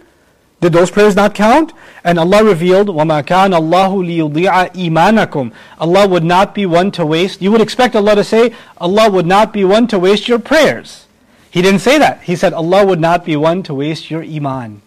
[0.60, 1.72] Did those prayers not count?
[2.04, 7.42] And Allah revealed, وَمَا كَانَ اللَّهُ لِيُضِيعَ إِيمَانَكُمْ Allah would not be one to waste.
[7.42, 11.06] You would expect Allah to say, Allah would not be one to waste your prayers.
[11.50, 12.22] He didn't say that.
[12.22, 14.82] He said, Allah would not be one to waste your iman.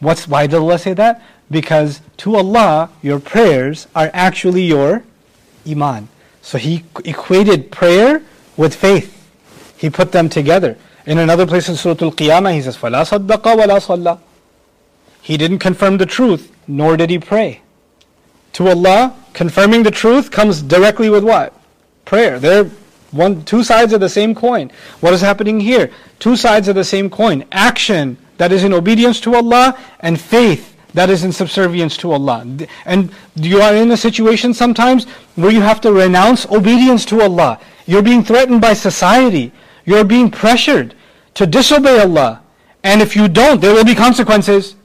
[0.00, 1.22] What's, why did Allah say that?
[1.50, 5.04] Because to Allah, your prayers are actually your
[5.68, 6.08] iman.
[6.42, 8.22] So He equated prayer
[8.56, 9.12] with faith.
[9.76, 10.78] He put them together.
[11.06, 14.18] In another place in Surah Al-Qiyamah, he says, فَلَا صَدَّقَ وَلَا صَلَّى
[15.22, 17.60] He didn't confirm the truth, nor did he pray.
[18.54, 21.52] To Allah, confirming the truth comes directly with what?
[22.04, 22.38] Prayer.
[22.38, 22.70] They're
[23.12, 24.70] one, two sides of the same coin.
[25.00, 25.90] What is happening here?
[26.18, 27.44] Two sides of the same coin.
[27.52, 32.46] Action that is in obedience to Allah and faith that is in subservience to Allah.
[32.86, 37.60] And you are in a situation sometimes where you have to renounce obedience to Allah.
[37.86, 39.52] You're being threatened by society.
[39.85, 40.95] You're being pressured
[41.35, 42.41] to disobey Allah.
[42.83, 44.75] And if you don't, there will be consequences.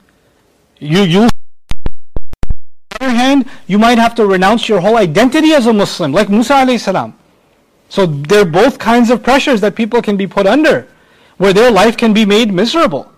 [0.78, 1.28] You, you, on
[2.90, 6.28] the other hand, you might have to renounce your whole identity as a Muslim, like
[6.28, 7.14] Musa alayhi salam.
[7.88, 10.88] So there are both kinds of pressures that people can be put under,
[11.38, 13.10] where their life can be made miserable.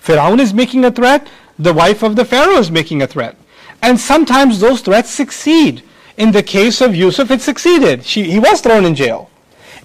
[0.00, 3.36] Firaun is making a threat, the wife of the Pharaoh is making a threat.
[3.82, 5.82] And sometimes those threats succeed.
[6.16, 8.04] In the case of Yusuf, it succeeded.
[8.04, 9.30] She, he was thrown in jail.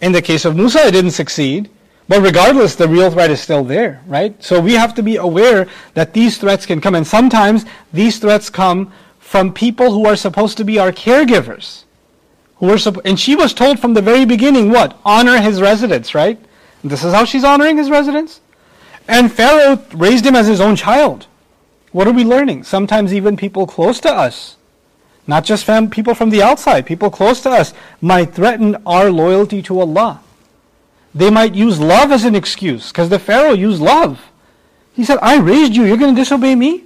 [0.05, 1.67] In the case of Musa, it didn't succeed.
[2.07, 4.35] But regardless, the real threat is still there, right?
[4.43, 6.93] So we have to be aware that these threats can come.
[6.93, 11.85] And sometimes these threats come from people who are supposed to be our caregivers.
[12.57, 14.95] Who are supp- and she was told from the very beginning what?
[15.03, 16.37] Honor his residence, right?
[16.83, 18.41] And this is how she's honoring his residence.
[19.07, 21.25] And Pharaoh raised him as his own child.
[21.93, 22.63] What are we learning?
[22.63, 24.57] Sometimes even people close to us
[25.27, 29.61] not just fam- people from the outside, people close to us, might threaten our loyalty
[29.63, 30.21] to Allah.
[31.13, 34.21] They might use love as an excuse, because the Pharaoh used love.
[34.93, 36.83] He said, I raised you, you're going to disobey me?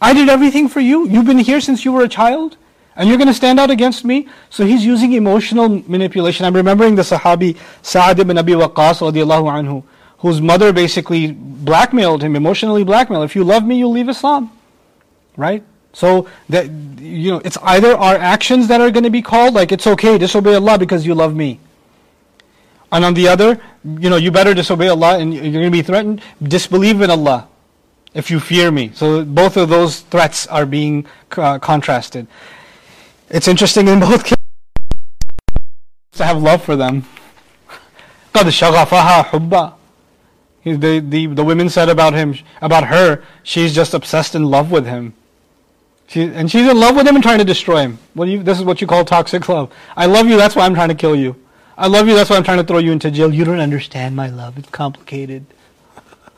[0.00, 1.08] I did everything for you.
[1.08, 2.56] You've been here since you were a child,
[2.94, 4.28] and you're going to stand out against me?
[4.50, 6.44] So he's using emotional manipulation.
[6.46, 9.84] I'm remembering the Sahabi Sa'ad ibn Abi Waqqas radiallahu anhu,
[10.18, 13.24] whose mother basically blackmailed him, emotionally blackmailed.
[13.24, 14.50] If you love me, you'll leave Islam.
[15.36, 15.62] Right?
[15.95, 19.71] So that you know, it's either our actions that are going to be called, like
[19.71, 21.59] it's okay, disobey Allah because you love me.
[22.91, 25.81] And on the other, you know, you better disobey Allah and you're going to be
[25.81, 26.21] threatened.
[26.41, 27.47] Disbelieve in Allah
[28.13, 28.91] if you fear me.
[28.93, 31.05] So both of those threats are being
[31.37, 32.27] uh, contrasted.
[33.29, 34.37] It's interesting in both cases
[36.13, 37.05] to have love for them.
[38.33, 39.73] قَدْ شَغَفَهَا حُبًّا
[40.63, 44.85] the, the, the women said about him, about her, she's just obsessed in love with
[44.85, 45.13] him.
[46.08, 47.98] She, and she's in love with him and trying to destroy him.
[48.14, 49.72] What you, this is what you call toxic love.
[49.96, 51.36] I love you, that's why I'm trying to kill you.
[51.76, 53.34] I love you, that's why I'm trying to throw you into jail.
[53.34, 55.46] You don't understand my love, it's complicated.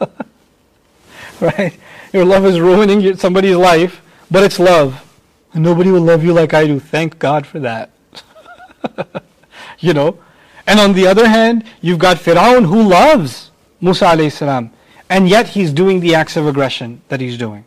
[1.41, 1.79] right?
[2.13, 4.01] Your love is ruining somebody's life,
[4.31, 5.05] but it's love.
[5.53, 6.81] And nobody will love you like I do.
[6.81, 7.91] Thank God for that.
[9.79, 10.19] you know?
[10.67, 13.51] And on the other hand, you've got Firaun who loves
[13.81, 14.71] Musa alayhi salam.
[15.09, 17.65] And yet he's doing the acts of aggression that he's doing.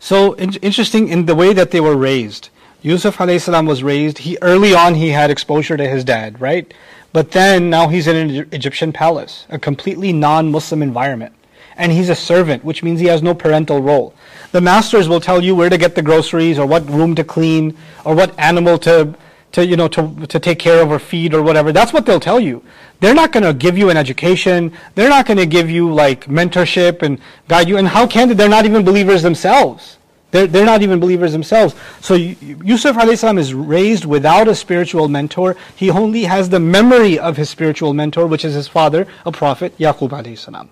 [0.00, 2.48] So in- interesting in the way that they were raised.
[2.82, 6.72] Yusuf alayhi salam was raised, he early on he had exposure to his dad, right?
[7.12, 11.34] But then now he's in an Egyptian palace, a completely non-Muslim environment.
[11.76, 14.14] And he's a servant, which means he has no parental role.
[14.52, 17.76] The masters will tell you where to get the groceries or what room to clean
[18.04, 19.14] or what animal to
[19.52, 21.72] to you know to to take care of or feed or whatever.
[21.72, 22.62] That's what they'll tell you.
[23.00, 24.72] They're not going to give you an education.
[24.94, 27.78] They're not going to give you like mentorship and guide you.
[27.78, 28.34] And how can they?
[28.34, 29.96] They're not even believers themselves.
[30.30, 31.74] They're, they're not even believers themselves.
[32.00, 35.56] So Yusuf salam is raised without a spiritual mentor.
[35.74, 39.76] He only has the memory of his spiritual mentor, which is his father, a prophet,
[39.78, 40.70] Yaqub salam.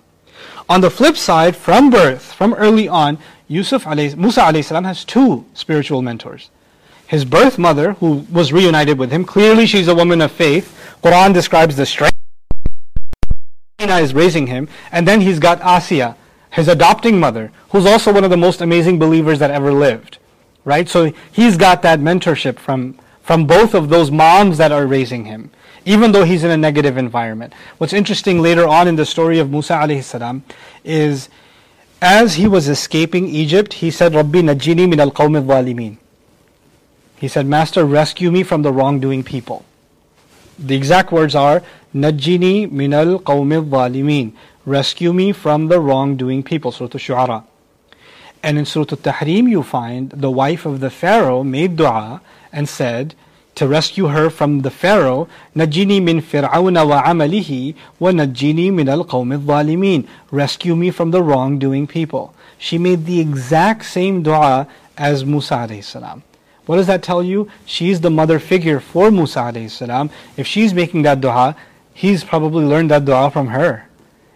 [0.69, 6.01] On the flip side, from birth, from early on, Yusuf Musa salam has two spiritual
[6.01, 6.51] mentors
[7.09, 9.25] his birth mother, who was reunited with him.
[9.25, 10.77] Clearly, she's a woman of faith.
[11.03, 12.15] Quran describes the strength.
[13.79, 16.15] is raising him, and then he's got Asiya,
[16.51, 20.19] his adopting mother, who's also one of the most amazing believers that ever lived.
[20.63, 20.87] Right?
[20.87, 25.49] So he's got that mentorship from from both of those moms that are raising him,
[25.85, 27.53] even though he's in a negative environment.
[27.79, 30.43] What's interesting later on in the story of Musa alayhi salam
[30.83, 31.29] is
[32.01, 35.97] as he was escaping Egypt, he said, Rabbi najini min al-qawm al-zalimin.
[37.19, 39.65] He said, Master, rescue me from the wrongdoing people.
[40.57, 41.61] The exact words are,
[41.93, 44.31] Najjini minal qawmil zalimin.
[44.65, 46.71] Rescue me from the wrongdoing people.
[46.71, 47.43] Surah Al-Shu'ara.
[48.41, 52.21] And in Surah Al-Tahrim you find the wife of the Pharaoh made dua
[52.53, 53.15] and said,
[53.55, 59.03] to rescue her from the Pharaoh, Najini min Fir'auna wa amalihi wa najini min al
[59.03, 60.07] zalimin.
[60.31, 62.33] Rescue me from the wrongdoing people.
[62.57, 66.23] She made the exact same dua as Musa alayhi salam.
[66.69, 67.49] What does that tell you?
[67.65, 70.11] She's the mother figure for Musa salam.
[70.37, 71.55] If she's making that dua,
[71.95, 73.87] he's probably learned that dua from her.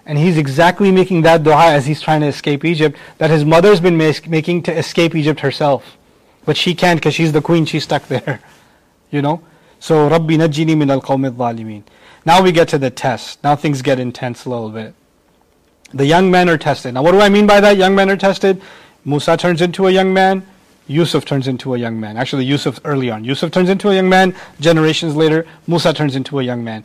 [0.04, 3.80] And he's exactly making that dua as he's trying to escape Egypt, that his mother's
[3.80, 5.96] been making to escape Egypt herself.
[6.44, 8.40] But she can't because she's the queen, she's stuck there.
[9.12, 9.44] You know?
[9.80, 11.04] So, Rabbi najini min al
[12.26, 13.44] Now we get to the test.
[13.44, 14.96] Now things get intense a little bit.
[15.94, 16.96] The young men are tested.
[16.96, 17.78] Now what do I mean by that?
[17.78, 18.60] Young men are tested.
[19.06, 20.48] Musa turns into a young man.
[20.87, 22.17] Yusuf turns into a young man.
[22.17, 23.23] Actually, Yusuf early on.
[23.23, 24.35] Yusuf turns into a young man.
[24.59, 26.85] Generations later, Musa turns into a young man.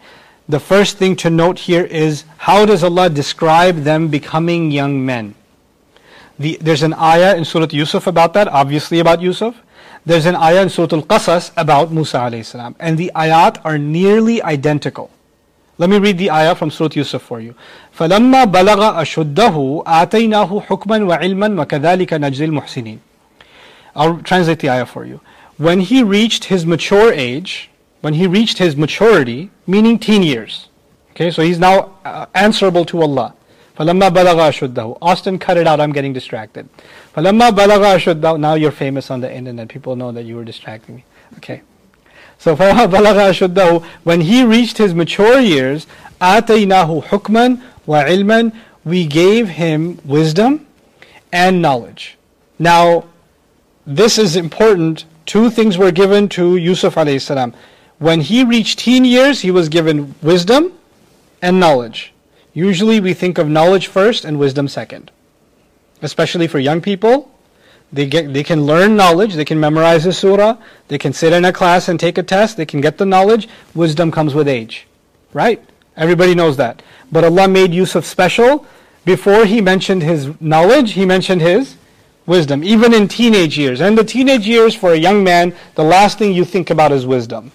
[0.50, 5.36] The first thing to note here is how does Allah describe them becoming young men?
[6.38, 9.56] The, there's an ayah in Surah Yusuf about that, obviously about Yusuf.
[10.06, 12.76] There's an ayah in Surah Al-Qasas about Musa alayhi salam.
[12.80, 15.12] And the ayat are nearly identical.
[15.78, 17.56] Let me read the ayah from Surah Yusuf for you.
[17.98, 23.07] فَلَمَّا بَلَغَ أَشُدَّهُ آتَيْنَاهُ حُكْمًا وَعِلْمًا وَكَذَلِكَ نَجْزِي الْمُحْسِنِينَ
[23.98, 25.22] I'll translate the ayah for you.
[25.58, 27.70] When he reached his mature age,
[28.02, 30.68] when he reached his maturity, meaning teen years,
[31.12, 33.36] okay, so he's now uh, answerable to Allah.
[33.78, 36.70] فَلَمَّا بَلَغَ أَشُدَّهُ Austin, cut it out, I'm getting distracted.
[37.16, 40.98] فَلَمَّا بَلَغَ أَشُدَّهُ Now you're famous on the internet, people know that you were distracting
[40.98, 41.06] me.
[41.38, 41.62] Okay.
[42.38, 45.88] So فَلَمَّا بَلَغَ أَشُدَّهُ When he reached his mature years,
[46.22, 50.68] آتَيْنَاهُ حُكْمًا وَعِلْمًا We gave him wisdom
[51.32, 52.18] and knowledge.
[52.60, 53.06] Now,
[53.89, 55.07] this is important.
[55.25, 57.55] Two things were given to Yusuf alayhi salam.
[57.99, 60.75] When he reached teen years, he was given wisdom
[61.41, 62.13] and knowledge.
[62.53, 65.11] Usually we think of knowledge first and wisdom second.
[66.03, 67.31] Especially for young people,
[67.91, 70.59] they get they can learn knowledge, they can memorize a surah,
[70.89, 73.49] they can sit in a class and take a test, they can get the knowledge.
[73.75, 74.87] Wisdom comes with age.
[75.33, 75.65] Right?
[75.97, 76.83] Everybody knows that.
[77.11, 78.67] But Allah made Yusuf special.
[79.07, 81.78] Before he mentioned his knowledge, he mentioned his
[82.29, 83.81] wisdom, even in teenage years.
[83.81, 87.07] And the teenage years for a young man, the last thing you think about is
[87.07, 87.51] wisdom.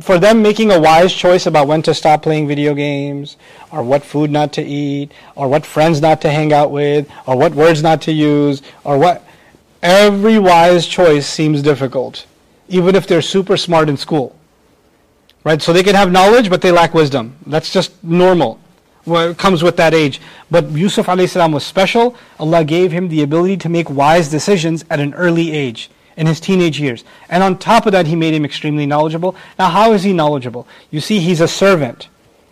[0.00, 3.36] For them making a wise choice about when to stop playing video games,
[3.72, 7.36] or what food not to eat, or what friends not to hang out with, or
[7.36, 9.24] what words not to use, or what.
[9.82, 12.26] Every wise choice seems difficult,
[12.68, 14.36] even if they're super smart in school.
[15.42, 15.62] Right?
[15.62, 17.36] So they can have knowledge, but they lack wisdom.
[17.46, 18.60] That's just normal.
[19.08, 20.20] Well, comes with that age.
[20.50, 22.14] But Yusuf salam was special.
[22.38, 26.40] Allah gave him the ability to make wise decisions at an early age, in his
[26.40, 27.04] teenage years.
[27.30, 29.34] And on top of that, he made him extremely knowledgeable.
[29.58, 30.68] Now, how is he knowledgeable?
[30.90, 32.08] You see, he's a servant,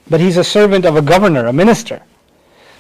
[0.09, 2.03] but he's a servant of a governor, a minister.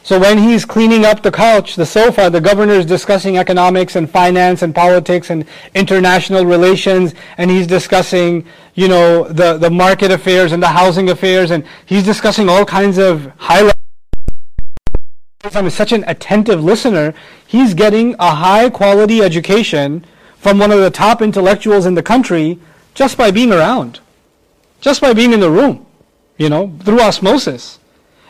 [0.06, 4.08] So when he's cleaning up the couch, the sofa, the governor is discussing economics and
[4.08, 5.44] finance and politics and
[5.74, 8.46] international relations, and he's discussing,
[8.76, 12.98] you know, the, the market affairs and the housing affairs, and he's discussing all kinds
[12.98, 13.72] of high level.
[15.42, 17.12] I'm such an attentive listener,
[17.44, 20.04] he's getting a high quality education
[20.36, 22.60] from one of the top intellectuals in the country
[22.94, 23.98] just by being around,
[24.80, 25.84] just by being in the room,
[26.38, 27.80] you know, through osmosis.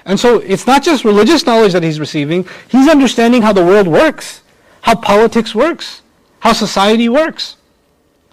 [0.07, 3.89] And so it's not just religious knowledge that he's receiving, he's understanding how the world
[3.89, 4.43] works,
[4.83, 6.03] how politics works,
[6.39, 7.57] how society works.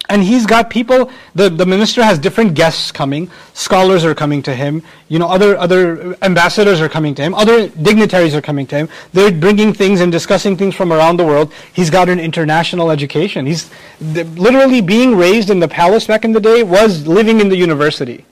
[0.10, 4.54] And he's got people, the, the minister has different guests coming, scholars are coming to
[4.54, 8.76] him, you know, other, other ambassadors are coming to him, other dignitaries are coming to
[8.76, 8.90] him.
[9.14, 11.54] They're bringing things and discussing things from around the world.
[11.72, 13.46] He's got an international education.
[13.46, 13.72] He's
[14.02, 18.26] literally being raised in the palace back in the day was living in the university.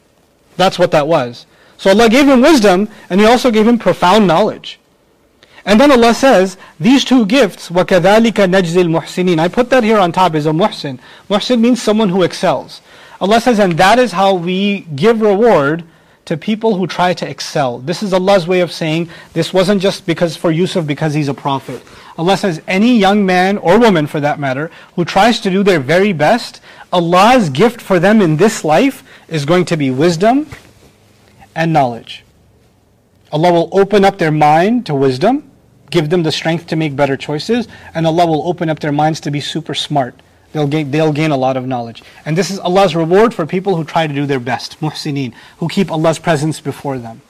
[0.57, 1.47] That's what that was.
[1.80, 4.80] So Allah gave him wisdom and He also gave him profound knowledge.
[5.66, 10.12] And then Allah says, these two gifts, وَكَذَلِكَ نَجْزِي الْمُحْسِنِينَ I put that here on
[10.12, 11.00] top as a muhsin.
[11.28, 12.80] Muhsin means someone who excels.
[13.20, 15.82] Allah says, and that is how we give reward
[16.26, 17.78] to people who try to excel.
[17.78, 21.34] This is Allah's way of saying, this wasn't just because for Yusuf because he's a
[21.34, 21.82] prophet.
[22.18, 25.80] Allah says, any young man or woman for that matter, who tries to do their
[25.80, 26.60] very best,
[26.92, 30.46] Allah's gift for them in this life is going to be wisdom,
[31.55, 32.23] and knowledge.
[33.31, 35.49] Allah will open up their mind to wisdom,
[35.89, 39.19] give them the strength to make better choices, and Allah will open up their minds
[39.21, 40.15] to be super smart.
[40.51, 42.03] They'll gain, they'll gain a lot of knowledge.
[42.25, 45.69] And this is Allah's reward for people who try to do their best, muhsineen, who
[45.69, 47.21] keep Allah's presence before them.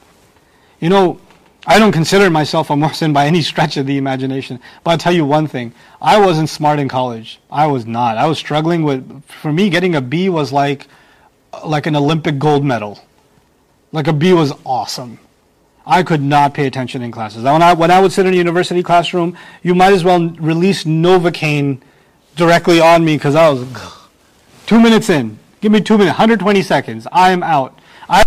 [0.80, 1.20] You know,
[1.64, 4.58] I don't consider myself a muhsin by any stretch of the imagination.
[4.82, 5.72] But I'll tell you one thing.
[6.00, 7.38] I wasn't smart in college.
[7.50, 8.18] I was not.
[8.18, 10.88] I was struggling with, for me, getting a B was like,
[11.64, 12.98] like an Olympic gold medal.
[13.92, 15.18] Like a B was awesome.
[15.86, 17.42] I could not pay attention in classes.
[17.42, 20.84] When I, when I would sit in a university classroom, you might as well release
[20.84, 21.80] Novocaine
[22.36, 23.66] directly on me because I was
[24.66, 25.38] two minutes in.
[25.60, 27.06] Give me two minutes, 120 seconds.
[27.12, 27.78] I'm out.
[28.08, 28.24] I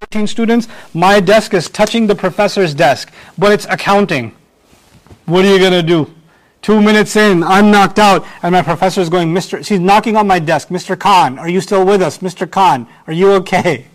[0.00, 4.34] 13 students, my desk is touching the professor's desk, but it's accounting.
[5.26, 6.12] What are you going to do?
[6.62, 9.64] Two minutes in, I'm knocked out, and my professor is going, Mr.
[9.64, 10.68] She's knocking on my desk.
[10.68, 10.98] Mr.
[10.98, 12.18] Khan, are you still with us?
[12.18, 12.50] Mr.
[12.50, 13.86] Khan, are you okay?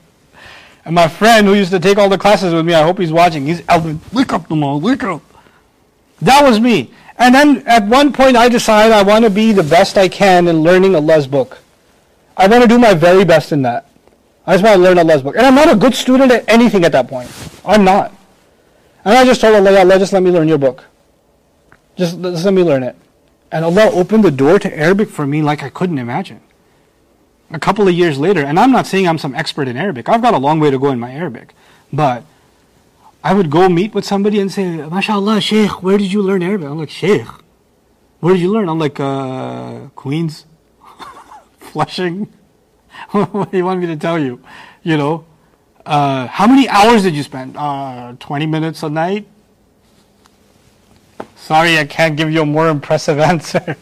[0.86, 3.12] And my friend who used to take all the classes with me, I hope he's
[3.12, 5.22] watching, he's Alvin, wake up, Nouman, wake up.
[6.22, 6.92] That was me.
[7.18, 10.48] And then at one point I decided I want to be the best I can
[10.48, 11.58] in learning Allah's book.
[12.38, 13.90] I want to do my very best in that.
[14.46, 15.36] I just want to learn Allah's book.
[15.36, 17.32] And I'm not a good student at anything at that point.
[17.66, 18.14] I'm not.
[19.04, 20.84] And I just told Allah, Allah, just let me learn your book.
[21.96, 22.96] Just, just let me learn it.
[23.52, 26.42] And Allah opened the door to Arabic for me like I couldn't imagine
[27.56, 30.10] a couple of years later, and I'm not saying I'm some expert in Arabic.
[30.10, 31.56] I've got a long way to go in my Arabic.
[31.92, 32.24] But
[33.24, 36.68] I would go meet with somebody and say, MashaAllah, Sheikh, where did you learn Arabic?
[36.68, 37.28] I'm like, Sheikh,
[38.20, 38.68] where did you learn?
[38.68, 40.46] I'm like, uh, Queens,
[41.60, 42.28] Flushing.
[43.12, 44.42] what do you want me to tell you?
[44.84, 45.26] You know,
[45.86, 47.56] uh, how many hours did you spend?
[47.56, 49.28] Uh, 20 minutes a night?
[51.38, 53.78] Sorry, I can't give you a more impressive answer.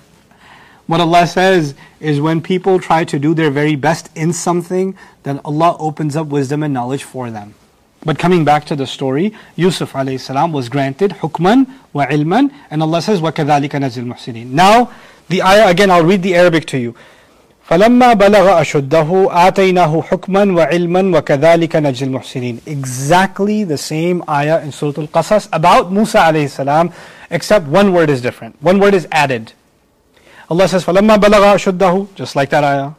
[0.93, 5.39] What Allah says is when people try to do their very best in something, then
[5.45, 7.55] Allah opens up wisdom and knowledge for them.
[8.05, 13.03] But coming back to the story, Yusuf salam was granted hukman wa ilman, and Allah
[13.03, 14.91] says, وَكَذَلِكَ نَزِلْ الْمُحْسِنِينَ Now,
[15.29, 16.95] the ayah, again, I'll read the Arabic to you.
[17.69, 25.03] فَلَمَّا بَلَغَ أَشُدَّهُ آتَيْنَاهُ حُكْمًا وَعِلْمًا وَكَذَلِكَ نَجْزِي الْمُحْسِنِينَ Exactly the same ayah in Surah
[25.03, 26.91] Al-Qasas about Musa salam,
[27.31, 28.57] except one word is different.
[28.63, 29.53] One word is added.
[30.53, 32.93] Allah says, فَلَمَّا بَلَغَ أَشُدَّهُ Just like that ayah.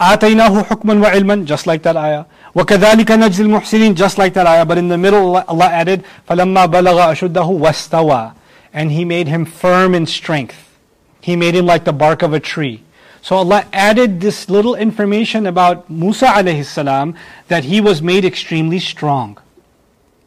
[0.00, 2.24] آتَيْنَاهُ حُكْمًا وَعِلْمًا Just like that ayah.
[2.56, 4.64] وَكَذَلِكَ نَجْزِي الْمُحْسِنِينَ Just like that ayah.
[4.64, 8.34] But in the middle, Allah added, فَلَمَّا بَلَغَ أَشُدَّهُ وَاسْتَوَى
[8.72, 10.78] And He made him firm in strength.
[11.20, 12.82] He made him like the bark of a tree.
[13.22, 17.14] So Allah added this little information about Musa alayhi salam
[17.46, 19.38] that he was made extremely strong.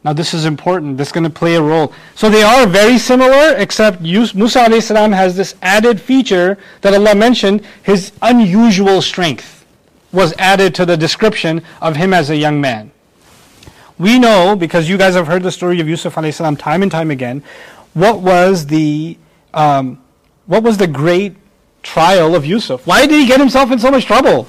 [0.03, 0.97] Now this is important.
[0.97, 1.93] This is going to play a role.
[2.15, 7.61] So they are very similar, except Musa salam has this added feature that Allah mentioned.
[7.83, 9.65] His unusual strength
[10.11, 12.91] was added to the description of him as a young man.
[13.99, 17.11] We know, because you guys have heard the story of Yusuf salam time and time
[17.11, 17.43] again,
[17.93, 19.17] what was the
[19.53, 20.01] um,
[20.47, 21.35] what was the great
[21.83, 22.87] trial of Yusuf?
[22.87, 24.47] Why did he get himself in so much trouble?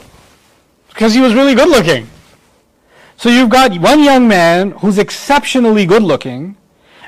[0.88, 2.08] Because he was really good looking.
[3.22, 6.56] So you've got one young man who's exceptionally good looking,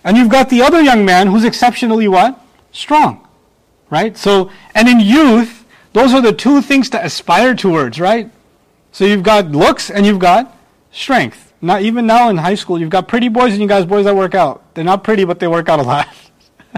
[0.05, 2.41] and you've got the other young man who's exceptionally what?
[2.71, 3.27] Strong.
[3.91, 4.17] Right?
[4.17, 8.31] So, and in youth, those are the two things to aspire towards, right?
[8.93, 10.57] So you've got looks and you've got
[10.93, 11.53] strength.
[11.61, 14.15] Not even now in high school, you've got pretty boys and you guys boys that
[14.15, 14.73] work out.
[14.75, 16.07] They're not pretty, but they work out a lot.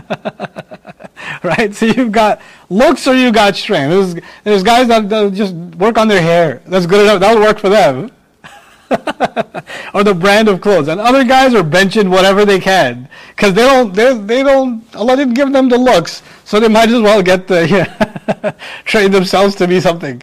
[1.42, 1.74] right?
[1.74, 3.90] So you've got looks or you've got strength.
[3.90, 6.62] There's, there's guys that, that just work on their hair.
[6.64, 7.20] That's good enough.
[7.20, 8.12] That'll work for them.
[9.94, 10.88] or the brand of clothes.
[10.88, 13.94] And other guys are benching whatever they can because they don't.
[13.94, 14.84] They, they don't.
[14.94, 18.52] Allah didn't give them the looks, so they might as well get the yeah,
[18.84, 20.22] train themselves to be something,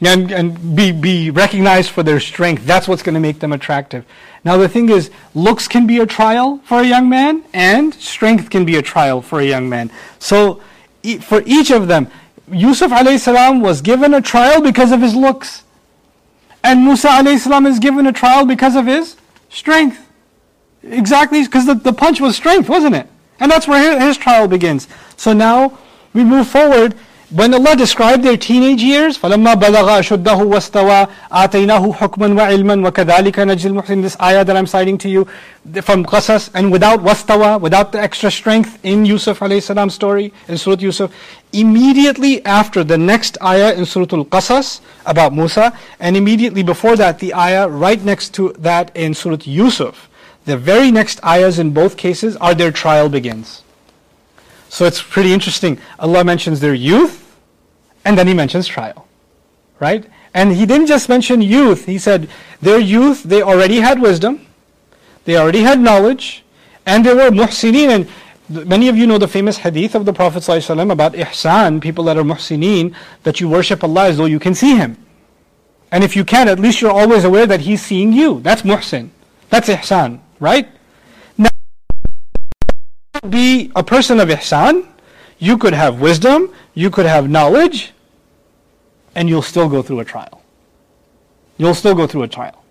[0.00, 2.64] and and be be recognized for their strength.
[2.66, 4.04] That's what's going to make them attractive.
[4.44, 8.50] Now the thing is, looks can be a trial for a young man, and strength
[8.50, 9.90] can be a trial for a young man.
[10.18, 10.60] So
[11.20, 12.10] for each of them,
[12.50, 15.64] Yusuf alayhi salam was given a trial because of his looks.
[16.66, 19.14] And Musa alayhi is given a trial because of his
[19.50, 20.04] strength.
[20.82, 23.06] Exactly, because the, the punch was strength, wasn't it?
[23.38, 24.88] And that's where his, his trial begins.
[25.16, 25.78] So now
[26.12, 26.96] we move forward
[27.31, 33.69] when Allah described their teenage years, فَلَمَّا بَلَغَ أَشُدَّهُ وَاسْتَوَى آتَيْنَاهُ حُكْمًا وَعِلْمًا وَكَذَلِكَ نَجْزِي
[33.71, 35.25] الْمُحْسِنِينَ This ayah that I'm citing to you
[35.81, 40.57] from Qasas, and without wastawa, without the extra strength in Yusuf alayhi salam story, in
[40.57, 41.09] Surah Yusuf,
[41.53, 47.33] immediately after the next ayah in Surah Al-Qasas about Musa, and immediately before that the
[47.33, 50.09] ayah right next to that in Surah Yusuf,
[50.43, 53.63] the very next ayahs in both cases are their trial begins.
[54.68, 55.78] So it's pretty interesting.
[55.98, 57.36] Allah mentions their youth,
[58.04, 59.06] and then He mentions trial.
[59.80, 60.04] Right?
[60.34, 62.28] And He didn't just mention youth, He said
[62.60, 64.46] their youth, they already had wisdom,
[65.24, 66.44] they already had knowledge,
[66.84, 67.88] and they were muhsineen.
[68.48, 72.04] And many of you know the famous hadith of the Prophet ﷺ about ihsan, people
[72.04, 72.94] that are muhsineen,
[73.24, 74.96] that you worship Allah as though you can see Him.
[75.90, 78.40] And if you can, at least you're always aware that He's seeing you.
[78.40, 79.10] That's muhsin.
[79.50, 80.68] That's ihsan, right?
[83.30, 84.86] Be a person of ihsan,
[85.38, 87.92] you could have wisdom, you could have knowledge,
[89.14, 90.42] and you'll still go through a trial.
[91.58, 92.64] You'll still go through a trial.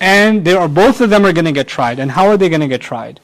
[0.00, 1.98] And there are both of them are going to get tried.
[1.98, 3.20] And how are they going to get tried?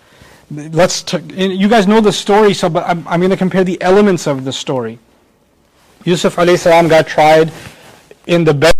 [0.51, 3.81] Let's t- you guys know the story, so but I'm, I'm going to compare the
[3.81, 4.99] elements of the story.
[6.05, 7.53] Yusuf salam got tried
[8.27, 8.75] in the bed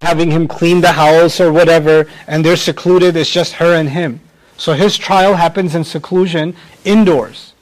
[0.00, 4.20] having him clean the house or whatever, and they're secluded, it's just her and him.
[4.58, 6.54] So his trial happens in seclusion,
[6.84, 7.54] indoors.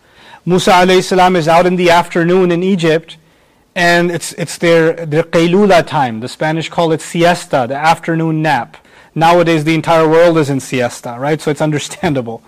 [0.47, 3.18] Musa alayhi salam is out in the afternoon in Egypt,
[3.74, 6.20] and it's, it's their, their qaylula time.
[6.20, 8.78] The Spanish call it siesta, the afternoon nap.
[9.14, 11.40] Nowadays, the entire world is in siesta, right?
[11.40, 12.42] So it's understandable.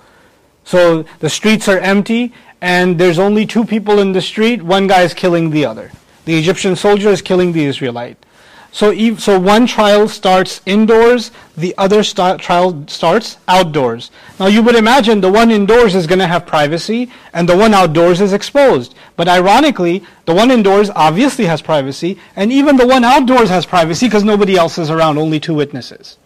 [0.64, 2.32] So the streets are empty,
[2.62, 4.62] and there's only two people in the street.
[4.62, 5.92] One guy is killing the other.
[6.24, 8.24] The Egyptian soldier is killing the Israelite.
[8.70, 14.10] So, so one trial starts indoors, the other start, trial starts outdoors.
[14.38, 17.72] Now you would imagine the one indoors is going to have privacy and the one
[17.72, 18.94] outdoors is exposed.
[19.16, 24.06] But ironically, the one indoors obviously has privacy and even the one outdoors has privacy
[24.06, 26.18] because nobody else is around, only two witnesses.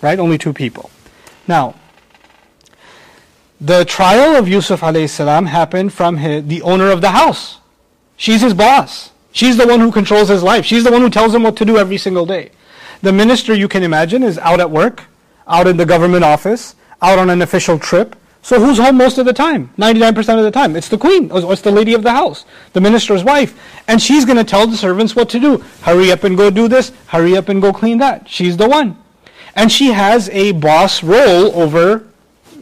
[0.00, 0.18] Right?
[0.18, 0.90] Only two people.
[1.46, 1.74] Now,
[3.60, 7.58] the trial of Yusuf alayhi salam happened from his, the owner of the house.
[8.16, 9.10] She's his boss.
[9.32, 10.64] She's the one who controls his life.
[10.64, 12.50] She's the one who tells him what to do every single day.
[13.02, 15.04] The minister, you can imagine, is out at work,
[15.46, 18.16] out in the government office, out on an official trip.
[18.42, 19.70] So who's home most of the time?
[19.78, 20.74] 99% of the time.
[20.74, 23.58] It's the queen, or it's the lady of the house, the minister's wife.
[23.86, 25.58] And she's going to tell the servants what to do.
[25.82, 26.92] Hurry up and go do this.
[27.06, 28.28] Hurry up and go clean that.
[28.28, 28.96] She's the one.
[29.54, 32.08] And she has a boss role over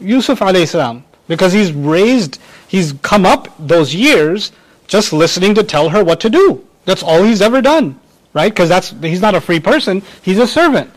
[0.00, 1.04] Yusuf alayhi salam.
[1.28, 4.52] Because he's raised, he's come up those years
[4.88, 6.66] just listening to tell her what to do.
[6.84, 8.00] That's all he's ever done,
[8.32, 8.50] right?
[8.50, 10.90] Because that's he's not a free person; he's a servant.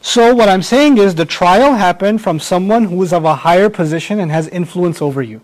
[0.00, 3.68] So what I'm saying is the trial happened from someone who is of a higher
[3.68, 5.40] position and has influence over you.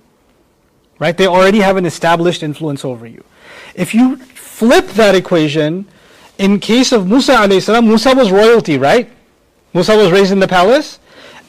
[1.00, 1.16] Right?
[1.16, 3.24] They already have an established influence over you.
[3.74, 5.86] If you flip that equation,
[6.38, 9.10] in case of Musa alayhi Musa was royalty, right?
[9.72, 11.00] Musa was raised in the palace,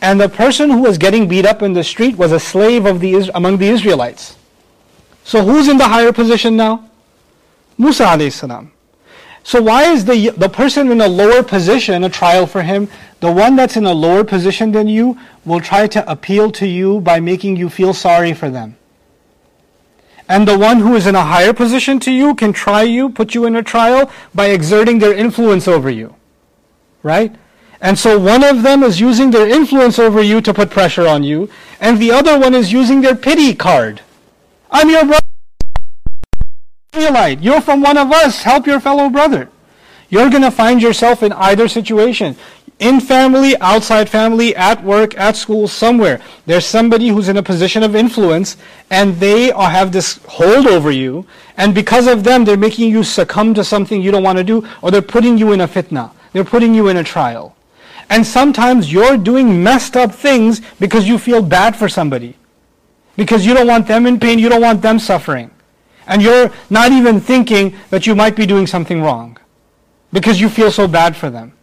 [0.01, 2.99] and the person who was getting beat up in the street was a slave of
[2.99, 4.35] the among the Israelites.
[5.25, 6.87] So who's in the higher position now?
[7.79, 8.69] Musa alayhi.
[9.43, 12.87] So why is the, the person in a lower position a trial for him?
[13.21, 17.01] The one that's in a lower position than you will try to appeal to you
[17.01, 18.77] by making you feel sorry for them.
[20.29, 23.33] And the one who is in a higher position to you can try you, put
[23.33, 26.15] you in a trial by exerting their influence over you.
[27.01, 27.35] Right?
[27.81, 31.23] And so one of them is using their influence over you to put pressure on
[31.23, 31.49] you,
[31.79, 34.01] and the other one is using their pity card
[34.71, 35.21] I'm your brother.
[37.41, 38.43] You're from one of us.
[38.43, 39.49] Help your fellow brother.
[40.09, 42.35] You're going to find yourself in either situation.
[42.79, 46.21] In family, outside family, at work, at school, somewhere.
[46.45, 48.57] There's somebody who's in a position of influence
[48.89, 51.25] and they have this hold over you.
[51.57, 54.67] And because of them, they're making you succumb to something you don't want to do
[54.81, 56.11] or they're putting you in a fitna.
[56.33, 57.55] They're putting you in a trial.
[58.09, 62.35] And sometimes you're doing messed up things because you feel bad for somebody.
[63.15, 65.51] Because you don't want them in pain, you don't want them suffering.
[66.07, 69.37] And you're not even thinking that you might be doing something wrong.
[70.13, 71.53] Because you feel so bad for them.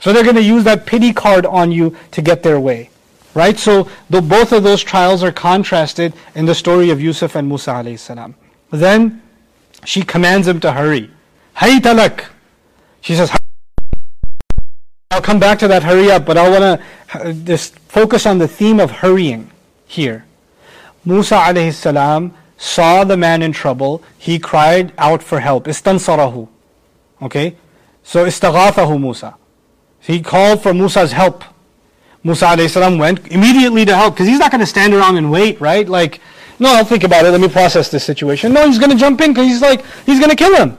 [0.00, 2.90] So they're going to use that pity card on you to get their way.
[3.34, 3.58] Right?
[3.58, 7.96] So the, both of those trials are contrasted in the story of Yusuf and Musa
[7.98, 8.34] salam.
[8.70, 9.22] Then
[9.84, 11.10] she commands him to hurry.
[11.56, 12.26] Hay talak.
[13.00, 13.30] She says,
[15.10, 16.80] I'll come back to that hurry up, but I want
[17.12, 19.50] to uh, just focus on the theme of hurrying
[19.86, 20.24] here.
[21.04, 24.02] Musa alayhi saw the man in trouble.
[24.18, 25.64] He cried out for help.
[25.64, 26.48] Istansarahu.
[27.22, 27.56] Okay?
[28.02, 29.36] So istaghathahu Musa.
[30.00, 31.44] He called for Musa's help.
[32.22, 35.60] Musa alayhi went immediately to help because he's not going to stand around and wait,
[35.60, 35.88] right?
[35.88, 36.20] Like,
[36.58, 37.30] no, I'll think about it.
[37.30, 38.52] Let me process this situation.
[38.52, 40.78] No, he's going to jump in because he's like, he's going to kill him.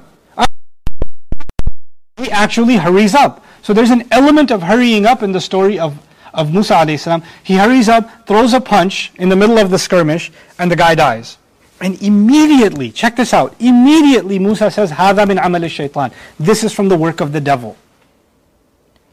[2.17, 3.43] He actually hurries up.
[3.61, 5.97] So there's an element of hurrying up in the story of,
[6.34, 7.22] of Musa alayhi salam.
[7.42, 10.94] He hurries up, throws a punch in the middle of the skirmish, and the guy
[10.94, 11.38] dies.
[11.80, 16.88] And immediately, check this out, immediately Musa says, هَذَا مِنْ عَمَلِ الشَّيْطَانِ This is from
[16.88, 17.76] the work of the devil.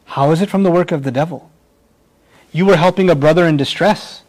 [0.04, 1.50] How is it from the work of the devil?
[2.52, 4.22] You were helping a brother in distress.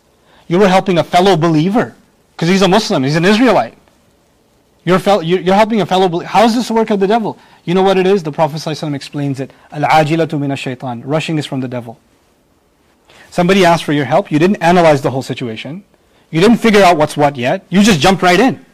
[0.48, 1.96] You were helping a fellow believer.
[2.32, 3.76] Because he's a Muslim, he's an Israelite.
[4.86, 6.30] You're, fel- you're helping a fellow believer.
[6.30, 7.38] How is this the work of the devil?
[7.66, 8.24] You know what it is?
[8.24, 9.52] The Prophet ﷺ explains it.
[9.72, 12.00] Al-ajilatu min shaitan Rushing is from the devil.
[13.35, 14.31] Somebody asked for your help.
[14.31, 15.83] You didn't analyze the whole situation.
[16.31, 17.67] You didn't figure out what's what yet.
[17.69, 18.65] You just jumped right in.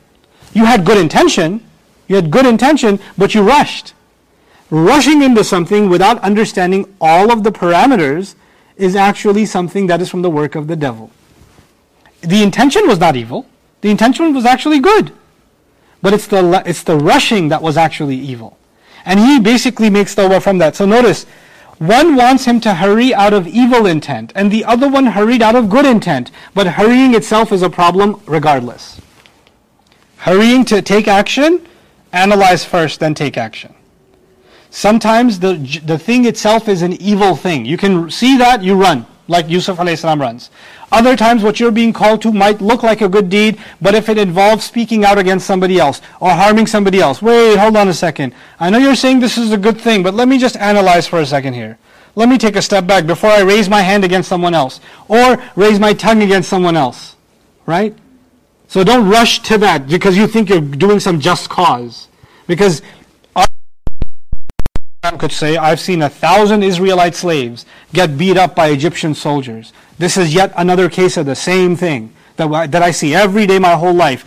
[0.53, 1.67] You had good intention.
[2.09, 3.95] You had good intention, but you rushed.
[4.69, 8.35] Rushing into something without understanding all of the parameters
[8.77, 11.11] is actually something that is from the work of the devil.
[12.21, 13.47] The intention was not evil.
[13.81, 15.11] The intention was actually good.
[16.03, 18.59] But it's the, it's the rushing that was actually evil.
[19.07, 20.77] And he basically makes tawbah from that.
[20.77, 21.25] So notice,
[21.81, 25.57] one wants him to hurry out of evil intent, and the other one hurried out
[25.57, 26.31] of good intent.
[26.53, 29.01] But hurrying itself is a problem regardless.
[30.19, 31.67] Hurrying to take action,
[32.13, 33.75] analyze first, then take action.
[34.69, 37.65] Sometimes the, the thing itself is an evil thing.
[37.65, 40.51] You can see that, you run, like Yusuf salam runs.
[40.93, 44.09] Other times what you're being called to might look like a good deed, but if
[44.09, 47.95] it involves speaking out against somebody else or harming somebody else, wait, hold on a
[47.95, 48.35] second.
[48.59, 51.21] I know you're saying this is a good thing, but let me just analyze for
[51.21, 51.79] a second here.
[52.17, 55.41] Let me take a step back before I raise my hand against someone else or
[55.55, 57.15] raise my tongue against someone else.
[57.67, 57.97] Right?
[58.67, 62.09] So don't rush to that because you think you're doing some just cause.
[62.49, 62.83] Because
[65.21, 69.73] could say, I've seen a thousand Israelite slaves get beat up by Egyptian soldiers.
[69.99, 73.59] This is yet another case of the same thing that, that I see every day
[73.59, 74.25] my whole life.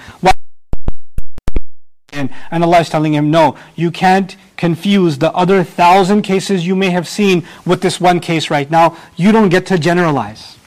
[2.13, 6.75] And, and Allah is telling him, no, you can't confuse the other thousand cases you
[6.75, 8.95] may have seen with this one case right now.
[9.15, 10.59] You don't get to generalize.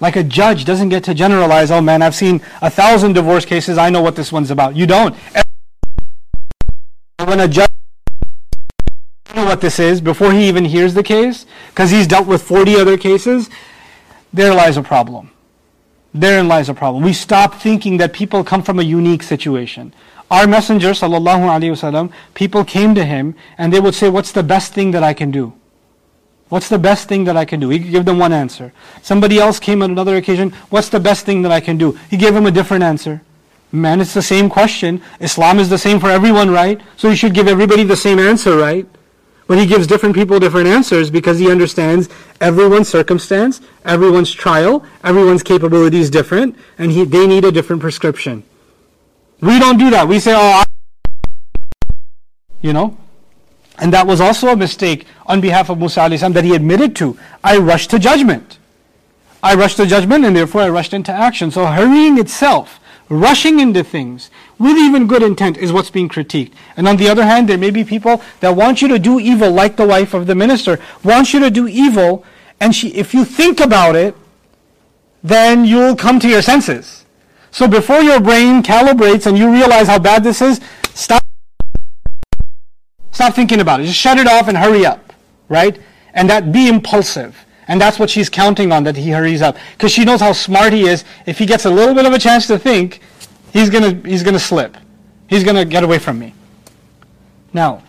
[0.00, 3.78] Like a judge doesn't get to generalize, oh man, I've seen a thousand divorce cases,
[3.78, 4.74] I know what this one's about.
[4.74, 5.14] You don't.
[7.24, 7.69] When a judge
[9.34, 12.76] know what this is before he even hears the case, because he's dealt with 40
[12.76, 13.50] other cases,
[14.32, 15.30] there lies a problem.
[16.12, 17.04] Therein lies a problem.
[17.04, 19.94] We stop thinking that people come from a unique situation.
[20.30, 24.42] Our messenger, sallallahu alaihi wasallam, people came to him and they would say, "What's the
[24.42, 25.52] best thing that I can do?
[26.48, 28.72] What's the best thing that I can do?" He give them one answer.
[29.02, 32.16] Somebody else came on another occasion, "What's the best thing that I can do?" He
[32.16, 33.22] gave him a different answer.
[33.72, 35.00] Man, it's the same question.
[35.20, 36.80] Islam is the same for everyone, right?
[36.96, 38.86] So you should give everybody the same answer, right?
[39.50, 42.08] But he gives different people different answers because he understands
[42.40, 48.44] everyone's circumstance, everyone's trial, everyone's capability is different, and he, they need a different prescription.
[49.40, 50.06] We don't do that.
[50.06, 50.64] We say, oh, I
[52.60, 52.96] you know?
[53.80, 57.18] And that was also a mistake on behalf of Musa salam that he admitted to.
[57.42, 58.58] I rushed to judgment.
[59.42, 61.50] I rushed to judgment and therefore I rushed into action.
[61.50, 62.78] So hurrying itself
[63.10, 66.52] rushing into things with even good intent is what's being critiqued.
[66.76, 69.50] And on the other hand, there may be people that want you to do evil,
[69.50, 72.24] like the wife of the minister, wants you to do evil,
[72.60, 74.16] and she, if you think about it,
[75.22, 77.04] then you'll come to your senses.
[77.50, 80.60] So before your brain calibrates and you realize how bad this is,
[80.94, 81.22] stop.
[83.10, 83.84] Stop thinking about it.
[83.84, 85.12] Just shut it off and hurry up,
[85.48, 85.78] right?
[86.14, 87.44] And that be impulsive.
[87.69, 89.57] And that's what she's counting on, that he hurries up.
[89.73, 91.03] Because she knows how smart he is.
[91.25, 93.01] If he gets a little bit of a chance to think,
[93.53, 94.77] he's going to he's gonna slip.
[95.27, 96.33] He's going to get away from me.
[97.53, 97.81] Now,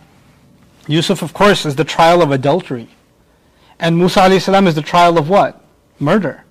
[0.86, 2.88] Yusuf, of course, is the trial of adultery.
[3.78, 4.48] And Musa a.s.
[4.48, 5.61] is the trial of what?
[5.98, 6.44] Murder.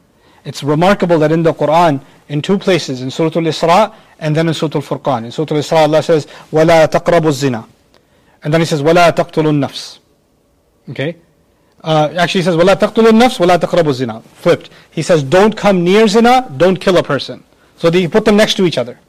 [0.43, 4.53] It's remarkable that in the Quran, in two places, in Surah Al-Isra and then in
[4.53, 5.25] Surah Al-Furqan.
[5.25, 7.67] In Surah Al-Isra, Allah says, وَلَا تَقْرَبُوا الزِّنَا
[8.43, 9.99] And then He says, وَلَا تَقْتُلُوا النَّفْسِ
[10.89, 11.15] Okay?
[11.83, 14.71] Uh, actually, He says, وَلَا تَقْتُلُوا النَّفْسِ وَلَا تَقْرَبُوا الزِّنَا Flipped.
[14.89, 17.43] He says, don't come near zina, don't kill a person.
[17.77, 18.99] So He put them next to each other.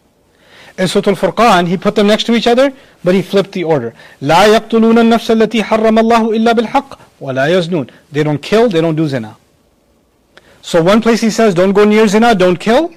[0.78, 2.72] In Surah Al-Furqan, He put them next to each other,
[3.02, 3.94] but He flipped the order.
[4.20, 7.88] لا يقتلون النفس التي حرم الله إلا بالحق ولا يزنون.
[8.12, 9.36] They don't kill, they don't do zina.
[10.60, 12.92] So one place He says, don't go near zina, don't kill.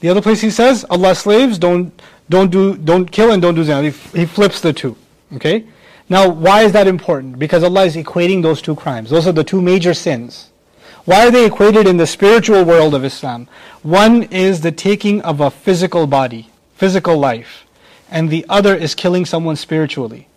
[0.00, 1.92] The other place He says, Allah's slaves, don't,
[2.28, 3.82] don't, do, don't kill and don't do zina.
[3.82, 4.96] He, he flips the two.
[5.36, 5.64] Okay?
[6.09, 7.37] Now, why is that important?
[7.37, 9.09] Because Allah is equating those two crimes.
[9.09, 10.49] Those are the two major sins.
[11.05, 13.47] Why are they equated in the spiritual world of Islam?
[13.81, 17.65] One is the taking of a physical body physical life,
[18.09, 20.27] and the other is killing someone spiritually.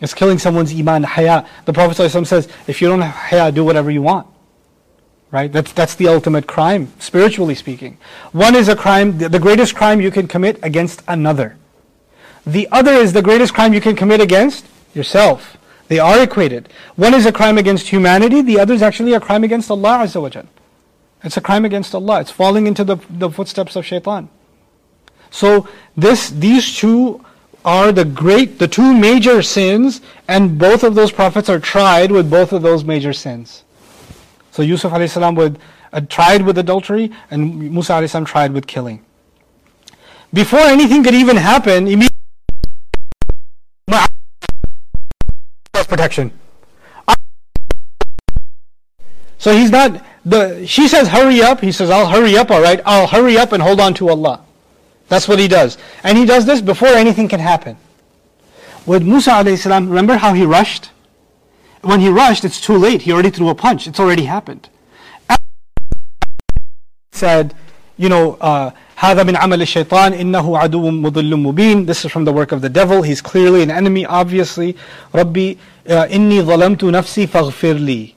[0.00, 1.46] It's killing someone's iman, haya.
[1.66, 4.26] The Prophet says, if you don't have haya, do whatever you want.
[5.30, 5.52] Right?
[5.52, 7.98] That's, that's the ultimate crime, spiritually speaking.
[8.32, 11.56] One is a crime, the greatest crime you can commit against another.
[12.46, 15.56] The other is the greatest crime you can commit against yourself.
[15.88, 16.68] They are equated.
[16.96, 20.22] One is a crime against humanity, the other is actually a crime against Allah Azza
[20.22, 20.42] wa
[21.24, 22.20] It's a crime against Allah.
[22.20, 24.28] It's falling into the, the footsteps of shaitan.
[25.30, 27.24] So this, these two
[27.64, 32.30] are the great, the two major sins, and both of those prophets are tried with
[32.30, 33.64] both of those major sins.
[34.50, 35.16] So Yusuf a.s.
[35.16, 35.58] would
[35.92, 38.16] uh, tried with adultery, and Musa a.s.
[38.24, 39.04] tried with killing.
[40.32, 42.09] Before anything could even happen, immediately
[45.89, 46.31] protection.
[49.37, 50.65] So he's not the.
[50.65, 52.49] She says, "Hurry up." He says, "I'll hurry up.
[52.51, 54.41] All right, I'll hurry up and hold on to Allah."
[55.07, 55.77] That's what he does.
[56.03, 57.77] And he does this before anything can happen.
[58.85, 60.89] With Musa a.s., remember how he rushed?
[61.81, 63.03] When he rushed, it's too late.
[63.03, 63.87] He already threw a punch.
[63.87, 64.69] It's already happened.
[67.11, 67.53] Said,
[67.97, 72.33] you know, uh, هذا من عمل الشيطان إنه عدو مضل مبين This is from the
[72.33, 73.01] work of the devil.
[73.03, 74.75] He's clearly an enemy, obviously.
[75.13, 75.57] ربي
[75.88, 78.14] Uh, inni zalamtu nafsi faghfirli.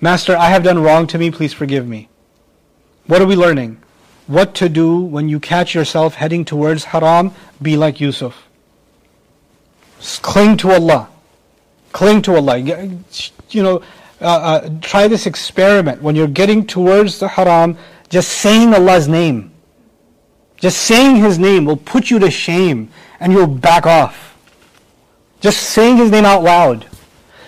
[0.00, 2.08] Master, I have done wrong to me, please forgive me.
[3.06, 3.80] What are we learning?
[4.26, 8.48] What to do when you catch yourself heading towards haram, be like Yusuf.
[10.00, 11.08] Cling to Allah.
[11.92, 12.58] Cling to Allah.
[12.58, 13.82] You know,
[14.20, 16.02] uh, uh, try this experiment.
[16.02, 19.52] When you're getting towards the haram, just saying Allah's name.
[20.56, 22.90] Just saying His name will put you to shame
[23.20, 24.36] and you'll back off.
[25.40, 26.86] Just saying His name out loud.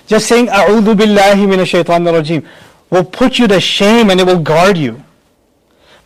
[0.08, 2.46] Just saying, A'udhu billahi minash shaitanir rajim
[2.88, 5.04] will put you to shame and it will guard you.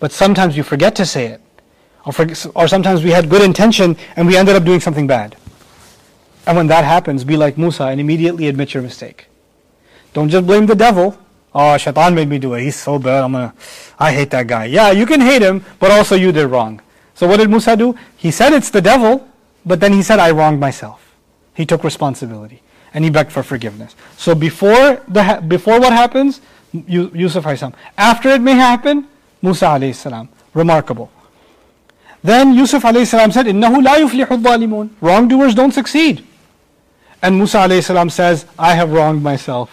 [0.00, 1.40] But sometimes you forget to say it.
[2.04, 2.26] Or, for,
[2.56, 5.36] or sometimes we had good intention and we ended up doing something bad.
[6.48, 9.26] And when that happens, be like Musa and immediately admit your mistake.
[10.14, 11.16] Don't just blame the devil.
[11.54, 12.62] Ah, oh, shaitan made me do it.
[12.62, 13.22] He's so bad.
[13.22, 13.54] I'm gonna,
[14.00, 14.64] I hate that guy.
[14.64, 16.80] Yeah, you can hate him, but also you did wrong.
[17.14, 17.94] So what did Musa do?
[18.16, 19.28] He said it's the devil,
[19.64, 21.14] but then he said, I wronged myself.
[21.54, 22.62] He took responsibility
[22.93, 23.95] and he begged for forgiveness.
[24.17, 26.41] So before the before what happens,
[26.73, 27.45] Yusuf
[27.97, 29.07] After it may happen,
[29.41, 30.29] Musa alayhi salam.
[30.53, 31.11] Remarkable.
[32.23, 36.25] Then Yusuf alayhi salam said, إِنَّهُ لَا يُفْلِحُ الظَّالِمُونَ Wrongdoers don't succeed.
[37.21, 39.69] And Musa alayhi salam says, I have wronged myself.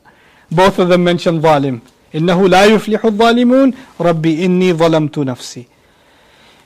[0.51, 1.81] Both of them mention zalim.
[2.13, 5.65] إِنَّهُ لَا يُفْلِحُ الظَّالِمُونَ رَبِّ إِنِّي ظَلَمْتُ نَفْسِي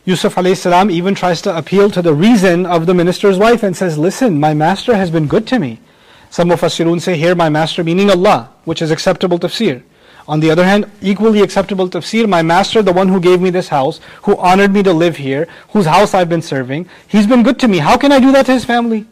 [0.05, 3.97] Yusuf salam even tries to appeal to the reason of the minister's wife and says,
[3.97, 5.79] Listen, my master has been good to me.
[6.29, 9.83] Some of us say here, my master meaning Allah, which is acceptable tafsir.
[10.27, 13.69] On the other hand, equally acceptable tafsir, my master, the one who gave me this
[13.69, 17.59] house, who honored me to live here, whose house I've been serving, he's been good
[17.61, 17.79] to me.
[17.79, 19.07] How can I do that to his family?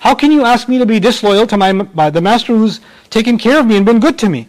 [0.00, 3.60] How can you ask me to be disloyal to my, the master who's taken care
[3.60, 4.48] of me and been good to me?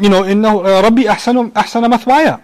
[0.00, 2.42] You know, in uh, Rabbi ahsana mathwaya.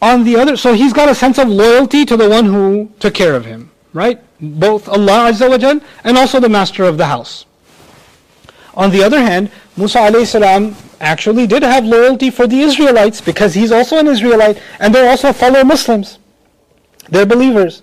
[0.00, 3.14] On the other, so he's got a sense of loyalty to the one who took
[3.14, 4.22] care of him, right?
[4.40, 7.46] Both Allah Azza wa and also the master of the house.
[8.74, 13.72] On the other hand, Musa salam actually did have loyalty for the Israelites because he's
[13.72, 16.18] also an Israelite and they're also fellow Muslims.
[17.08, 17.82] They're believers.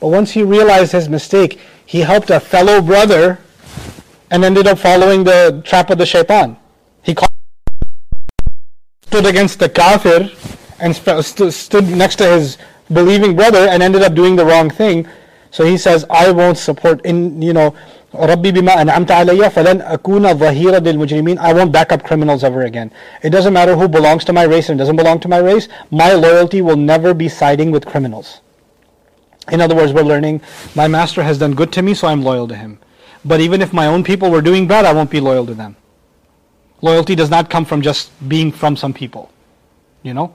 [0.00, 3.38] But once he realized his mistake, he helped a fellow brother
[4.30, 6.58] and ended up following the trap of the shaitan.
[7.02, 7.14] He
[9.06, 10.30] stood against the kafir
[10.83, 12.57] and stood next to his
[12.91, 15.07] believing brother and ended up doing the wrong thing.
[15.51, 17.75] So he says, I won't support in you know
[18.13, 22.91] ربي بما أنعمت علي فلن أكون ظهيرا للمجرمين I won't back up criminals ever again.
[23.23, 25.67] It doesn't matter who belongs to my race and doesn't belong to my race.
[25.91, 28.41] My loyalty will never be siding with criminals.
[29.51, 30.41] In other words, we're learning
[30.75, 32.79] my master has done good to me, so I'm loyal to him.
[33.25, 35.75] but even if my own people were doing bad, I won't be loyal to them.
[36.81, 39.31] Loyalty does not come from just being from some people,
[40.03, 40.33] you know.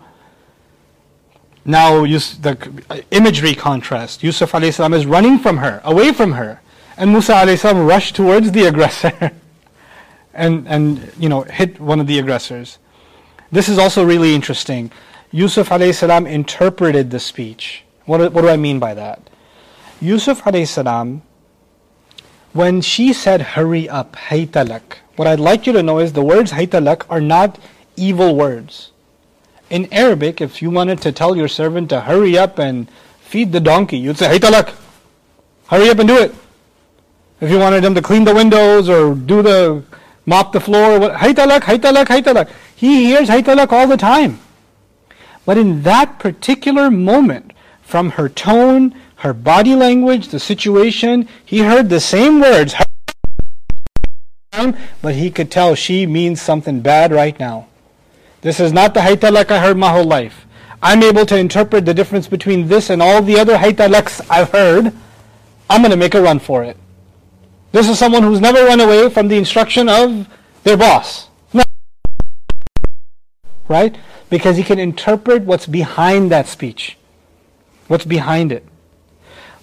[1.66, 4.24] Now, the imagery contrast.
[4.24, 6.62] Yusuf alayhi is running from her, away from her,
[6.97, 9.32] and Musa alayhi rushed towards the aggressor,
[10.34, 12.80] and and you know hit one of the aggressors.
[13.51, 14.91] This is also really interesting.
[15.32, 17.84] Yusuf alayhi interpreted the speech.
[18.05, 19.30] What, what do I mean by that?
[20.01, 21.22] Yusuf alayhi
[22.53, 26.53] when she said, hurry up, haytalak, what I'd like you to know is the words
[26.53, 27.60] haytalak are not
[27.95, 28.91] evil words.
[29.70, 32.90] In Arabic, if you wanted to tell your servant to hurry up and
[33.22, 34.74] feed the donkey, you'd say, haytalak,
[35.68, 36.34] hurry up and do it.
[37.40, 39.84] If you wanted him to clean the windows or do the,
[40.26, 42.50] mop the floor, haytalak, haytalak, haytalak.
[42.76, 44.40] He hears haytalak all the time.
[45.46, 51.28] But in that particular moment, from her tone, her body language, the situation.
[51.44, 52.76] He heard the same words,
[55.02, 57.69] but he could tell she means something bad right now.
[58.42, 60.46] This is not the haytalak I heard my whole life.
[60.82, 64.94] I'm able to interpret the difference between this and all the other haytalaks I've heard.
[65.70, 66.78] I'm going to make a run for it.
[67.72, 70.28] This is someone who's never run away from the instruction of
[70.64, 71.28] their boss.
[73.68, 73.96] Right?
[74.30, 76.98] Because he can interpret what's behind that speech.
[77.88, 78.66] What's behind it.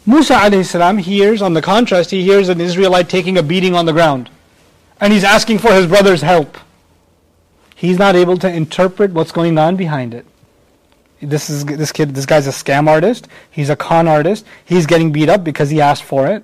[0.04, 3.92] Musa alayhi hears, on the contrast, he hears an Israelite taking a beating on the
[3.92, 4.30] ground.
[5.00, 6.56] And he's asking for his brother's help.
[7.76, 10.24] He's not able to interpret what's going on behind it.
[11.20, 12.14] This is this kid.
[12.14, 13.28] This guy's a scam artist.
[13.50, 14.46] He's a con artist.
[14.64, 16.42] He's getting beat up because he asked for it.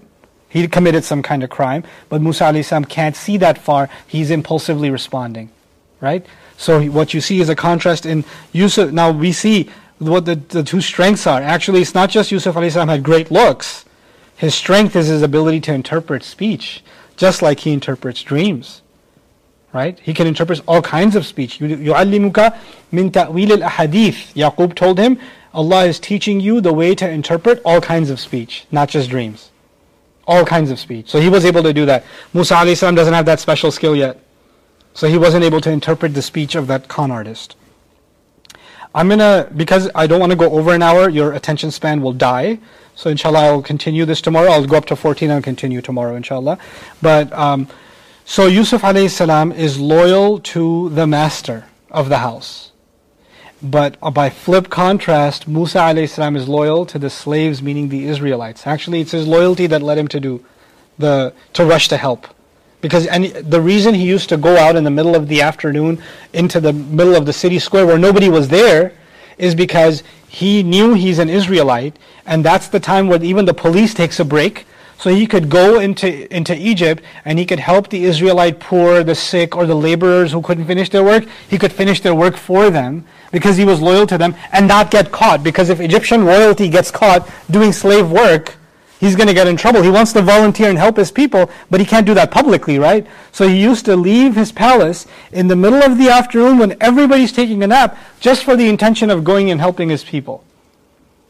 [0.51, 1.85] He committed some kind of crime.
[2.11, 3.89] But Musa alayhi can't see that far.
[4.07, 5.49] He's impulsively responding,
[6.03, 6.24] right?
[6.59, 8.93] So what you see is a contrast in Yusuf.
[8.93, 11.41] Now we see what the, the two strengths are.
[11.41, 13.87] Actually, it's not just Yusuf alayhi had great looks.
[14.37, 16.85] His strength is his ability to interpret speech,
[17.16, 18.83] just like he interprets dreams
[19.74, 19.99] Right?
[19.99, 21.60] He can interpret all kinds of speech.
[21.60, 22.58] يُعَلِّمُكَ
[22.93, 25.20] مِن تَأْوِيلِ الْأَحَادِيثِ Yaqub told him,
[25.53, 29.51] Allah is teaching you the way to interpret all kinds of speech, not just dreams.
[30.26, 31.10] All kinds of speech.
[31.10, 32.03] So he was able to do that.
[32.34, 34.20] Musa alayhi doesn't have that special skill yet.
[34.93, 37.55] So he wasn't able to interpret the speech of that con artist.
[38.95, 42.14] I'm gonna, because I don't want to go over an hour, your attention span will
[42.14, 42.58] die.
[42.95, 44.49] So inshallah, I'll continue this tomorrow.
[44.49, 46.58] I'll go up to 14 and continue tomorrow, inshallah.
[47.01, 47.68] But, um,
[48.25, 52.73] so Yusuf salam is loyal to the master of the house.
[53.62, 58.66] But by flip contrast, Musa salam is loyal to the slaves, meaning the Israelites.
[58.66, 60.45] Actually, it's his loyalty that led him to do
[60.99, 62.27] the, to rush to help.
[62.81, 66.03] Because and the reason he used to go out in the middle of the afternoon
[66.33, 68.93] into the middle of the city square where nobody was there
[69.39, 71.97] is because he knew he's an Israelite,
[72.27, 74.66] and that's the time where even the police takes a break.
[75.03, 79.16] So he could go into, into Egypt and he could help the Israelite poor, the
[79.16, 81.24] sick, or the laborers who couldn't finish their work.
[81.50, 84.92] He could finish their work for them because he was loyal to them and not
[84.92, 85.42] get caught.
[85.42, 88.55] Because if Egyptian royalty gets caught doing slave work,
[89.00, 89.82] he's going to get in trouble.
[89.82, 93.05] He wants to volunteer and help his people, but he can't do that publicly, right?
[93.32, 97.32] So he used to leave his palace in the middle of the afternoon when everybody's
[97.32, 100.44] taking a nap just for the intention of going and helping his people.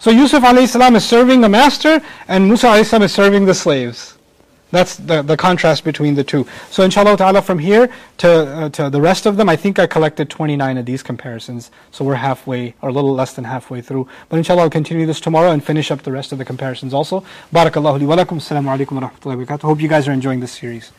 [0.03, 4.19] So Yusuf alayhi is serving the master and Musa alayhi is serving the slaves.
[4.73, 6.45] That's the, the contrast between the two.
[6.71, 7.89] So inshallah ta'ala from here
[8.19, 11.71] to, uh, to the rest of them, I think I collected 29 of these comparisons.
[11.93, 14.09] So we're halfway, or a little less than halfway through.
[14.29, 17.25] But inshallah I'll continue this tomorrow and finish up the rest of the comparisons also.
[17.53, 18.39] Barakallahu li wa lakum.
[18.39, 19.63] Assalamu alaikum wa rahmatullahi wa barakatuh.
[19.63, 20.91] Hope you guys are enjoying this series.